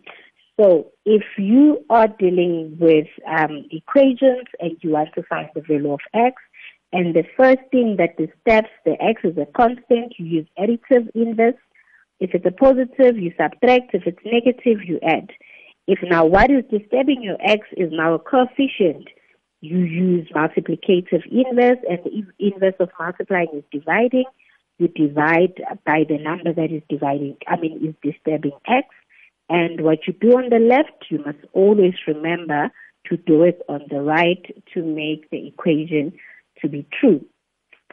So 0.60 0.92
if 1.04 1.22
you 1.38 1.84
are 1.88 2.08
dealing 2.08 2.76
with 2.78 3.06
um, 3.26 3.64
equations 3.70 4.46
and 4.60 4.76
you 4.80 4.90
want 4.90 5.10
to 5.14 5.22
find 5.22 5.48
the 5.54 5.62
value 5.62 5.92
of 5.92 6.00
x, 6.14 6.34
and 6.92 7.14
the 7.14 7.24
first 7.36 7.60
thing 7.70 7.96
that 7.98 8.18
disturbs 8.18 8.68
the 8.84 9.02
x 9.02 9.22
is 9.24 9.36
a 9.38 9.46
constant, 9.56 10.14
you 10.18 10.26
use 10.26 10.46
additive 10.58 11.08
inverse. 11.14 11.60
If 12.20 12.34
it's 12.34 12.44
a 12.44 12.50
positive, 12.50 13.16
you 13.16 13.32
subtract. 13.40 13.94
If 13.94 14.02
it's 14.06 14.18
negative, 14.24 14.84
you 14.84 15.00
add. 15.02 15.30
If 15.86 16.00
now 16.02 16.26
what 16.26 16.50
is 16.50 16.64
disturbing 16.70 17.22
your 17.22 17.38
x 17.40 17.66
is 17.76 17.90
now 17.92 18.14
a 18.14 18.18
coefficient, 18.18 19.08
you 19.60 19.78
use 19.78 20.28
multiplicative 20.34 21.24
inverse, 21.30 21.78
and 21.88 21.98
the 22.04 22.24
inverse 22.38 22.74
of 22.78 22.90
multiplying 22.98 23.48
is 23.54 23.64
dividing. 23.72 24.24
You 24.78 24.88
divide 24.88 25.62
by 25.86 26.04
the 26.08 26.18
number 26.18 26.52
that 26.52 26.70
is 26.72 26.82
dividing, 26.88 27.36
I 27.48 27.56
mean, 27.56 27.86
is 27.86 27.94
disturbing 28.02 28.58
x. 28.66 28.88
And 29.48 29.80
what 29.80 30.06
you 30.06 30.12
do 30.12 30.36
on 30.36 30.50
the 30.50 30.58
left, 30.58 31.06
you 31.10 31.18
must 31.24 31.38
always 31.52 31.94
remember 32.06 32.70
to 33.06 33.16
do 33.16 33.44
it 33.44 33.62
on 33.68 33.82
the 33.90 34.00
right 34.00 34.44
to 34.74 34.82
make 34.82 35.30
the 35.30 35.46
equation 35.46 36.12
to 36.62 36.68
be 36.68 36.86
true. 36.98 37.24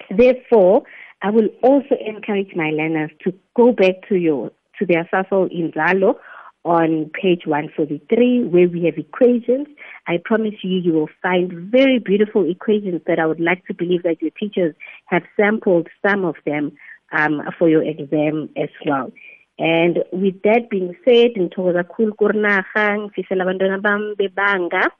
Therefore, 0.09 0.83
I 1.21 1.31
will 1.31 1.49
also 1.61 1.95
encourage 2.05 2.55
my 2.55 2.69
learners 2.69 3.11
to 3.23 3.33
go 3.55 3.73
back 3.73 4.07
to 4.09 4.15
your 4.15 4.51
to 4.79 4.85
their 4.85 5.07
Sasol 5.13 5.49
Inzalo 5.53 6.15
on 6.63 7.09
page 7.13 7.45
143 7.45 8.45
where 8.45 8.67
we 8.67 8.85
have 8.85 8.97
equations. 8.97 9.67
I 10.07 10.17
promise 10.23 10.55
you, 10.61 10.79
you 10.79 10.93
will 10.93 11.09
find 11.21 11.71
very 11.71 11.99
beautiful 11.99 12.49
equations 12.49 13.01
that 13.07 13.19
I 13.19 13.25
would 13.25 13.39
like 13.39 13.65
to 13.65 13.73
believe 13.73 14.03
that 14.03 14.21
your 14.21 14.31
teachers 14.31 14.75
have 15.05 15.23
sampled 15.37 15.87
some 16.05 16.25
of 16.25 16.35
them 16.45 16.71
um, 17.11 17.41
for 17.57 17.69
your 17.69 17.83
exam 17.83 18.49
as 18.55 18.69
well. 18.85 19.11
And 19.57 19.99
with 20.13 20.41
that 20.43 20.69
being 20.69 20.95
said, 21.03 21.35
ngithokoza 21.35 21.83
kakhulu 21.83 22.13
kurinaha 22.13 22.97
ngifisela 22.97 23.43
abantwana 23.43 23.77
bami 23.77 24.15
bebanga 24.15 24.91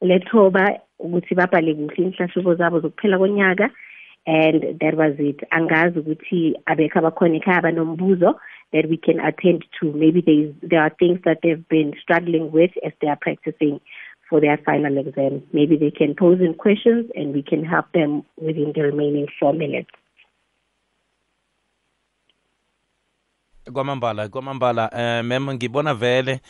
lethoba 0.00 0.80
ukuthi 0.98 1.34
babhale 1.34 1.74
kuhle 1.74 2.04
inhlahlubo 2.04 2.54
zabo 2.54 2.80
zokuphela 2.80 3.18
konyaka 3.18 3.70
and 4.26 4.78
that 4.80 4.94
was 4.96 5.14
it. 5.18 5.40
Angazi 5.50 5.98
ukuthi 5.98 6.54
abekho 6.66 6.98
abakhona 6.98 7.36
ekhaya 7.40 7.58
abanombuzo 7.58 8.34
that 8.72 8.88
we 8.88 8.96
can 8.96 9.20
attend 9.20 9.64
to. 9.80 9.92
Maybe 9.92 10.20
there, 10.20 10.52
there 10.62 10.82
are 10.82 10.94
things 10.98 11.20
that 11.24 11.38
they've 11.42 11.68
been 11.68 11.94
struggling 12.02 12.52
with 12.52 12.70
as 12.84 12.92
they 13.00 13.08
are 13.08 13.18
practicing 13.20 13.80
for 14.28 14.40
their 14.40 14.58
final 14.58 14.96
exam. 14.98 15.42
Maybe 15.52 15.76
they 15.76 15.90
can 15.90 16.14
pose 16.14 16.40
in 16.40 16.54
questions 16.54 17.10
and 17.14 17.34
we 17.34 17.42
can 17.42 17.64
help 17.64 17.86
them 17.92 18.22
within 18.36 18.72
the 18.74 18.82
remaining 18.82 19.26
four 19.38 19.52
minutes. 19.52 19.90
Kwamambala 23.72 24.28
kwamambala 24.28 24.90
eh 24.92 25.24
mem 25.24 25.52
ngibona 25.52 25.94
vele 25.94 26.40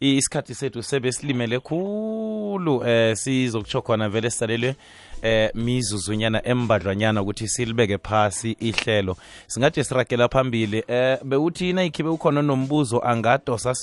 isikhathi 0.00 0.54
sethu 0.54 0.82
sebe 0.82 1.12
silimele 1.12 1.58
khulu 1.58 2.84
eh 2.86 3.16
sizokutsho 3.16 3.82
khona 3.82 4.08
vele 4.08 4.30
sisalelwe 4.30 4.74
eh 5.22 5.50
mizuzunyana 5.54 6.46
embadlwanyana 6.46 7.22
ukuthi 7.22 7.48
silibeke 7.48 7.98
phasi 7.98 8.56
ihlelo. 8.60 9.16
Singathi 9.46 9.84
siragela 9.84 10.28
phambili 10.28 10.84
eh 10.88 11.18
bewuthi 11.24 11.72
nayikhibe 11.72 12.08
ukhona 12.08 12.42
nombuzo 12.42 13.00
angadosa 13.04 13.74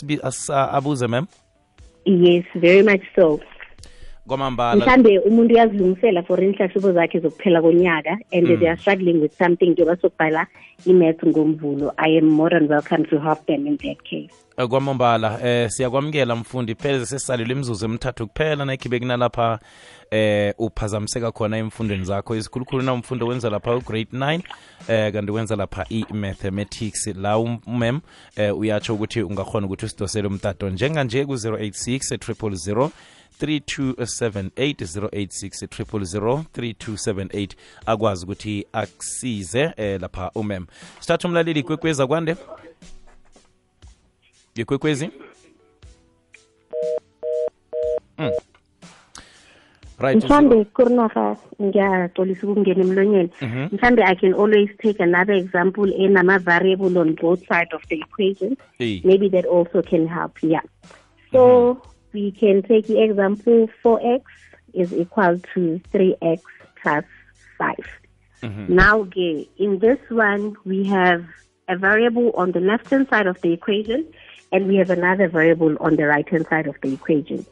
abuze 0.72 1.08
mem 1.08 1.26
yes 2.06 2.46
very 2.56 2.84
much 2.84 3.04
so 3.16 3.40
kwamambala 4.28 4.76
mhlambe 4.76 5.20
umuntu 5.20 5.54
uyazilungisela 5.54 6.24
for 6.24 6.44
inhlahlubo 6.44 6.92
zakhe 6.92 7.20
zokuphela 7.20 7.62
konyaka 7.62 8.18
and 8.32 8.48
mm. 8.48 8.60
they 8.60 8.70
are 8.70 8.78
struggling 8.78 9.22
with 9.22 9.38
something 9.38 9.66
njengoba 9.66 9.98
sokubhala 10.02 10.48
i-math 10.86 11.24
ngomvulo. 11.24 11.94
I 11.98 12.18
am 12.18 12.26
more 12.26 12.50
than 12.50 12.68
welcome 12.68 13.06
to 13.06 13.20
help 13.20 13.46
them 13.46 13.68
in 13.68 13.78
that 13.78 14.04
case. 14.04 14.46
Eh, 14.58 14.68
kwamambala 14.68 15.40
eh 15.44 15.70
siyakwamukela 15.70 16.36
mfundi. 16.36 16.76
Pheze 16.76 17.06
sesisalelwe 17.06 17.52
imizuzu 17.52 17.86
emithathu 17.86 18.28
kuphela 18.28 18.66
nakhibe 18.66 19.00
kunalapha 19.00 19.60
eh 20.12 20.54
uphazamiseka 20.58 21.32
khona 21.32 21.58
emfundweni 21.58 22.06
zakho. 22.06 22.36
Isikhulukhulu 22.36 22.84
na 22.84 22.94
umfundo 22.94 23.28
wenza 23.28 23.50
lapha 23.50 23.76
ugrade 23.76 24.08
9 24.14 24.40
eh 24.88 25.14
kanti 25.14 25.32
wenza 25.32 25.56
lapha 25.56 25.86
i-mathematics. 25.90 27.08
La 27.08 27.38
umem 27.38 28.00
eh 28.36 28.58
uyatsho 28.58 28.94
ukuthi 28.94 29.22
ungakhona 29.22 29.66
ukuthi 29.66 29.86
usidosele 29.86 30.28
umtato. 30.28 30.70
Njenganje 30.70 31.26
ku-086 31.26 32.18
000 32.18 32.90
3278 33.42 34.86
086 35.12 35.66
3278 35.66 37.50
akwazi 37.86 38.26
ukuthi 38.26 38.66
akusize 38.74 39.74
eh 39.78 40.02
lapha 40.02 40.32
umem. 40.36 40.66
Sithatha 41.00 41.28
umlaleli 41.28 41.60
ikwekwezi 41.60 42.08
kwande 42.08 42.36
ikwekwezi? 44.56 45.10
Mm. 48.18 48.32
right. 50.00 50.24
Mhlambe 50.24 50.66
kurinaha 50.66 51.38
ngiyaxolisa 51.62 52.48
ukungena 52.48 52.82
emlonyeni. 52.84 53.30
Mhm. 53.42 53.68
mhlambe 53.72 54.04
i 54.04 54.16
can 54.16 54.34
always 54.34 54.70
take 54.78 55.04
another 55.04 55.36
example 55.36 55.94
enama-variable 55.94 56.98
on 57.00 57.16
both 57.16 57.40
side 57.40 57.76
of 57.76 57.82
the 57.88 57.96
equation. 57.96 58.58
Hey. 58.78 59.02
maybe 59.04 59.30
that 59.30 59.46
also 59.46 59.82
can 59.82 60.08
help 60.08 60.44
yeah. 60.44 60.64
So 61.32 61.78
we 62.16 62.32
can 62.32 62.64
take 62.64 62.88
the 62.88 63.02
example 63.04 63.70
4x 63.84 64.24
is 64.74 64.94
equal 64.94 65.38
to 65.54 65.82
3x 65.94 66.42
plus 66.82 67.04
5 67.58 67.76
mm-hmm. 68.42 68.76
now 68.84 69.00
okay, 69.00 69.48
in 69.58 69.80
this 69.80 70.00
one 70.10 70.56
we 70.64 70.86
have 70.86 71.26
a 71.68 71.76
variable 71.78 72.32
on 72.36 72.54
the 72.54 72.62
left 72.62 72.90
hand 72.90 73.08
side 73.10 73.28
of 73.28 73.40
the 73.42 73.52
equation 73.52 74.06
and 74.52 74.68
we 74.68 74.78
have 74.78 74.90
another 74.90 75.28
variable 75.28 75.76
on 75.82 75.98
the 75.98 76.06
right 76.06 76.28
hand 76.30 76.46
side 76.50 76.68
of 76.68 76.76
the 76.82 76.94
equation. 76.94 77.46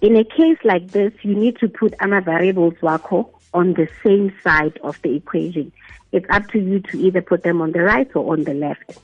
In 0.00 0.16
a 0.16 0.24
case 0.24 0.58
like 0.64 0.88
this 0.88 1.12
you 1.22 1.34
need 1.34 1.56
to 1.58 1.68
put 1.68 1.94
other 2.00 2.20
variables 2.20 2.74
wako 2.82 3.30
on 3.54 3.74
the 3.74 3.88
same 4.02 4.32
side 4.42 4.78
of 4.82 5.00
the 5.02 5.14
equation. 5.14 5.70
It's 6.10 6.26
up 6.30 6.48
to 6.48 6.58
you 6.58 6.80
to 6.80 6.98
either 6.98 7.22
put 7.22 7.42
them 7.42 7.60
on 7.60 7.72
the 7.72 7.82
right 7.82 8.10
or 8.16 8.32
on 8.32 8.44
the 8.44 8.54
left 8.54 8.98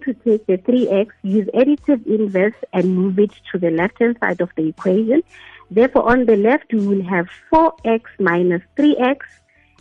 to 0.00 0.14
take 0.14 0.46
the 0.46 0.58
3x, 0.58 1.08
use 1.22 1.48
additive 1.54 2.06
inverse 2.06 2.54
and 2.72 2.96
move 2.96 3.18
it 3.18 3.32
to 3.52 3.58
the 3.58 3.70
left-hand 3.70 4.16
side 4.20 4.40
of 4.40 4.50
the 4.56 4.68
equation. 4.68 5.22
Therefore, 5.70 6.10
on 6.10 6.26
the 6.26 6.36
left, 6.36 6.72
we 6.72 6.86
will 6.86 7.04
have 7.04 7.28
4x 7.52 8.02
minus 8.18 8.62
3x, 8.76 9.18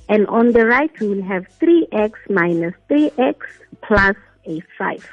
and 0.07 0.27
on 0.27 0.51
the 0.51 0.65
right, 0.65 0.91
we 0.99 1.07
will 1.07 1.23
have 1.23 1.47
3x 1.59 2.13
minus 2.29 2.73
3x 2.89 3.35
plus 3.81 4.15
a 4.45 4.61
5. 4.77 5.09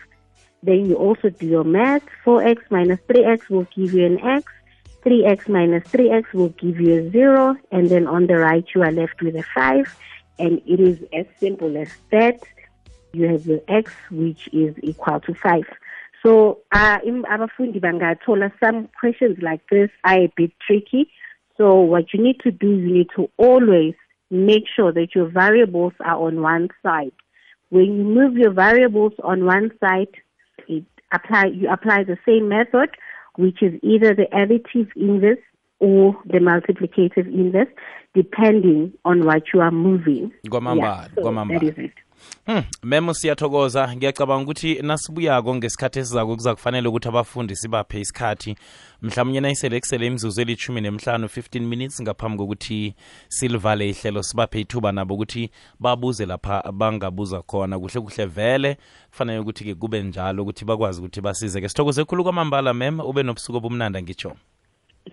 Then 0.62 0.87
you 0.88 0.95
also 0.95 1.31
do 1.31 1.47
your 1.47 1.65
math. 1.65 2.03
4x 2.25 2.59
minus 2.71 3.01
3x 3.09 3.49
will 3.49 3.67
give 3.75 3.93
you 3.95 4.07
an 4.07 4.21
x. 4.21 4.53
3x 5.05 5.49
minus 5.49 5.83
3x 5.88 6.33
will 6.33 6.51
give 6.51 6.79
you 6.79 7.01
a 7.01 7.11
0. 7.11 7.57
And 7.73 7.88
then 7.88 8.07
on 8.07 8.27
the 8.27 8.37
right, 8.37 8.65
you 8.75 8.83
are 8.83 8.93
left 8.93 9.21
with 9.23 9.35
a 9.37 9.43
5. 9.55 9.99
And 10.38 10.61
it 10.67 10.79
is 10.79 11.03
as 11.12 11.27
simple 11.41 11.77
as 11.77 11.88
that 12.11 12.41
you 13.12 13.29
have 13.29 13.46
your 13.46 13.61
x 13.68 13.92
which 14.11 14.48
is 14.53 14.75
equal 14.83 15.20
to 15.20 15.35
5 15.35 15.64
so 16.22 16.59
uh, 16.70 16.98
abafundi 16.98 17.81
bangathola 17.81 18.53
some 18.62 18.88
questions 18.98 19.38
like 19.42 19.61
this. 19.70 19.90
Are 20.05 20.20
a 20.20 20.33
bit 20.37 20.53
tricky. 20.64 21.11
So 21.57 21.81
what 21.81 22.14
you 22.14 22.22
need 22.22 22.40
to 22.40 22.51
do 22.51 22.72
is 22.72 22.81
you 22.81 22.94
need 22.94 23.11
to 23.16 23.29
always 23.37 23.94
make 24.31 24.64
sure 24.75 24.92
that 24.92 25.14
your 25.14 25.27
variables 25.27 25.92
are 26.01 26.16
on 26.16 26.40
one 26.40 26.68
side. 26.83 27.12
When 27.70 27.87
you 27.96 28.05
move 28.05 28.37
your 28.37 28.53
variables 28.53 29.14
on 29.22 29.44
one 29.44 29.72
side 29.81 30.14
it 30.68 30.85
apply 31.12 31.46
you 31.46 31.68
apply 31.70 32.05
the 32.05 32.18
same 32.25 32.48
method 32.48 32.90
which 33.37 33.62
is 33.62 33.75
either 33.83 34.14
the 34.14 34.27
additive 34.33 34.88
inverse 34.94 35.44
or 35.81 36.16
the 36.27 36.38
multiplicative 36.38 37.27
inverse 37.27 37.72
depending 38.14 38.92
on 39.05 39.25
what 39.25 39.42
you 39.53 39.61
are 39.61 39.70
moving. 39.72 40.31
Kwamambala, 40.46 41.09
so 41.14 41.33
that 41.33 41.62
is 41.62 41.79
it 41.79 41.92
Hmm, 42.46 42.62
memo 42.82 43.14
siyathokoza 43.14 43.96
ngiyacabanga 43.96 44.42
ukuthi 44.42 44.82
nasibuyako 44.82 45.54
ngesikhathi 45.54 45.98
esizako 45.98 46.35
kuza 46.35 46.54
kufanele 46.54 46.88
ukuthi 46.88 47.08
abafundi 47.08 47.56
sibaphe 47.56 48.00
isikhathi. 48.00 48.56
Mhlawumnye 49.02 49.40
nayisele 49.40 49.80
kusele 49.80 50.06
imizuzu 50.06 50.40
elithumi 50.40 50.80
nemhlanu 50.80 51.26
15 51.26 51.61
minutes 51.61 52.02
ngaphambi 52.02 52.38
kokuthi 52.38 52.94
silivale 53.28 53.90
ihlelo 53.90 54.22
sibaphe 54.22 54.61
ithuba 54.61 54.92
nabo 54.92 55.14
ukuthi 55.14 55.50
babuze 55.80 56.26
lapha 56.26 56.72
bangabuza 56.72 57.42
khona. 57.42 57.78
Kuhle 57.78 58.00
kuhle 58.00 58.26
vele 58.26 58.76
kufanele 59.11 59.38
ukuthi-ke 59.38 59.74
kube 59.74 60.02
njalo 60.02 60.42
ukuthi 60.42 60.64
bakwazi 60.64 61.00
ukuthi 61.00 61.20
basize-ke. 61.20 61.68
Sithokoze 61.68 62.04
khulu 62.04 62.22
kwamambala 62.24 62.74
mem 62.74 63.00
ube 63.00 63.22
nobusuku 63.22 63.56
obumnanda 63.58 64.02
ngitsho 64.02 64.37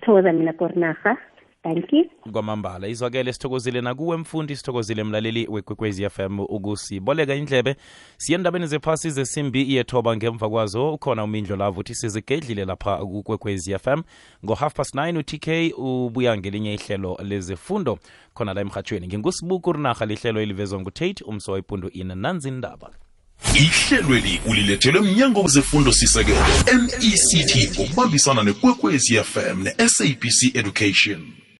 thokoza 0.02 0.34
mina 0.34 0.54
kornaha 0.54 1.18
thank 1.64 1.94
you. 1.94 2.06
Kwamambala 2.32 2.88
izwakele 2.88 3.34
sithokozile 3.34 3.82
nakuwe 3.82 4.18
mfundi 4.18 4.56
sithokozile 4.56 5.04
mlaleli 5.04 5.48
wekwekwezi 5.50 6.10
fm 6.10 6.40
ukusiboleka 6.40 7.36
indlebe. 7.36 7.76
Siye 8.18 8.36
endabeni 8.38 8.68
zephasi 8.68 9.10
zesimbi 9.10 9.76
yethoba 9.76 10.18
ngemva 10.18 10.50
kwazo 10.50 10.94
ukhona 10.94 11.24
umindlo 11.24 11.56
lavo 11.56 11.80
uthi 11.80 11.96
sizigedlile 11.96 12.66
lapha 12.66 12.98
kukwekwezi 12.98 13.80
fm 13.80 14.02
ngo-half 14.46 14.74
past 14.74 14.96
9 14.96 15.18
utk 15.18 15.78
ubuya 15.78 16.38
ngelinye 16.38 16.74
ihlelo 16.74 17.18
lezefundo. 17.24 18.00
Khona 18.34 18.54
la 18.54 18.62
emhathweni 18.62 19.08
ngingusibuku 19.08 19.74
rinarha 19.74 20.06
lihlelo 20.06 20.42
elivezwa 20.42 20.80
ngutate 20.80 21.24
umso 21.24 21.52
wepundu 21.52 21.88
in 21.88 22.18
nanzindaba. 22.18 22.90
Ihlelweli 23.56 24.42
ulilethelwe 24.50 25.02
mnyango 25.02 25.42
wezefundo 25.42 25.92
sisekelo 25.92 26.40
mect 26.40 27.80
ngokubambisana 27.80 28.44
nekwekwezi 28.44 29.24
fm 29.24 29.64
ne-sabc 29.64 30.56
education 30.56 31.22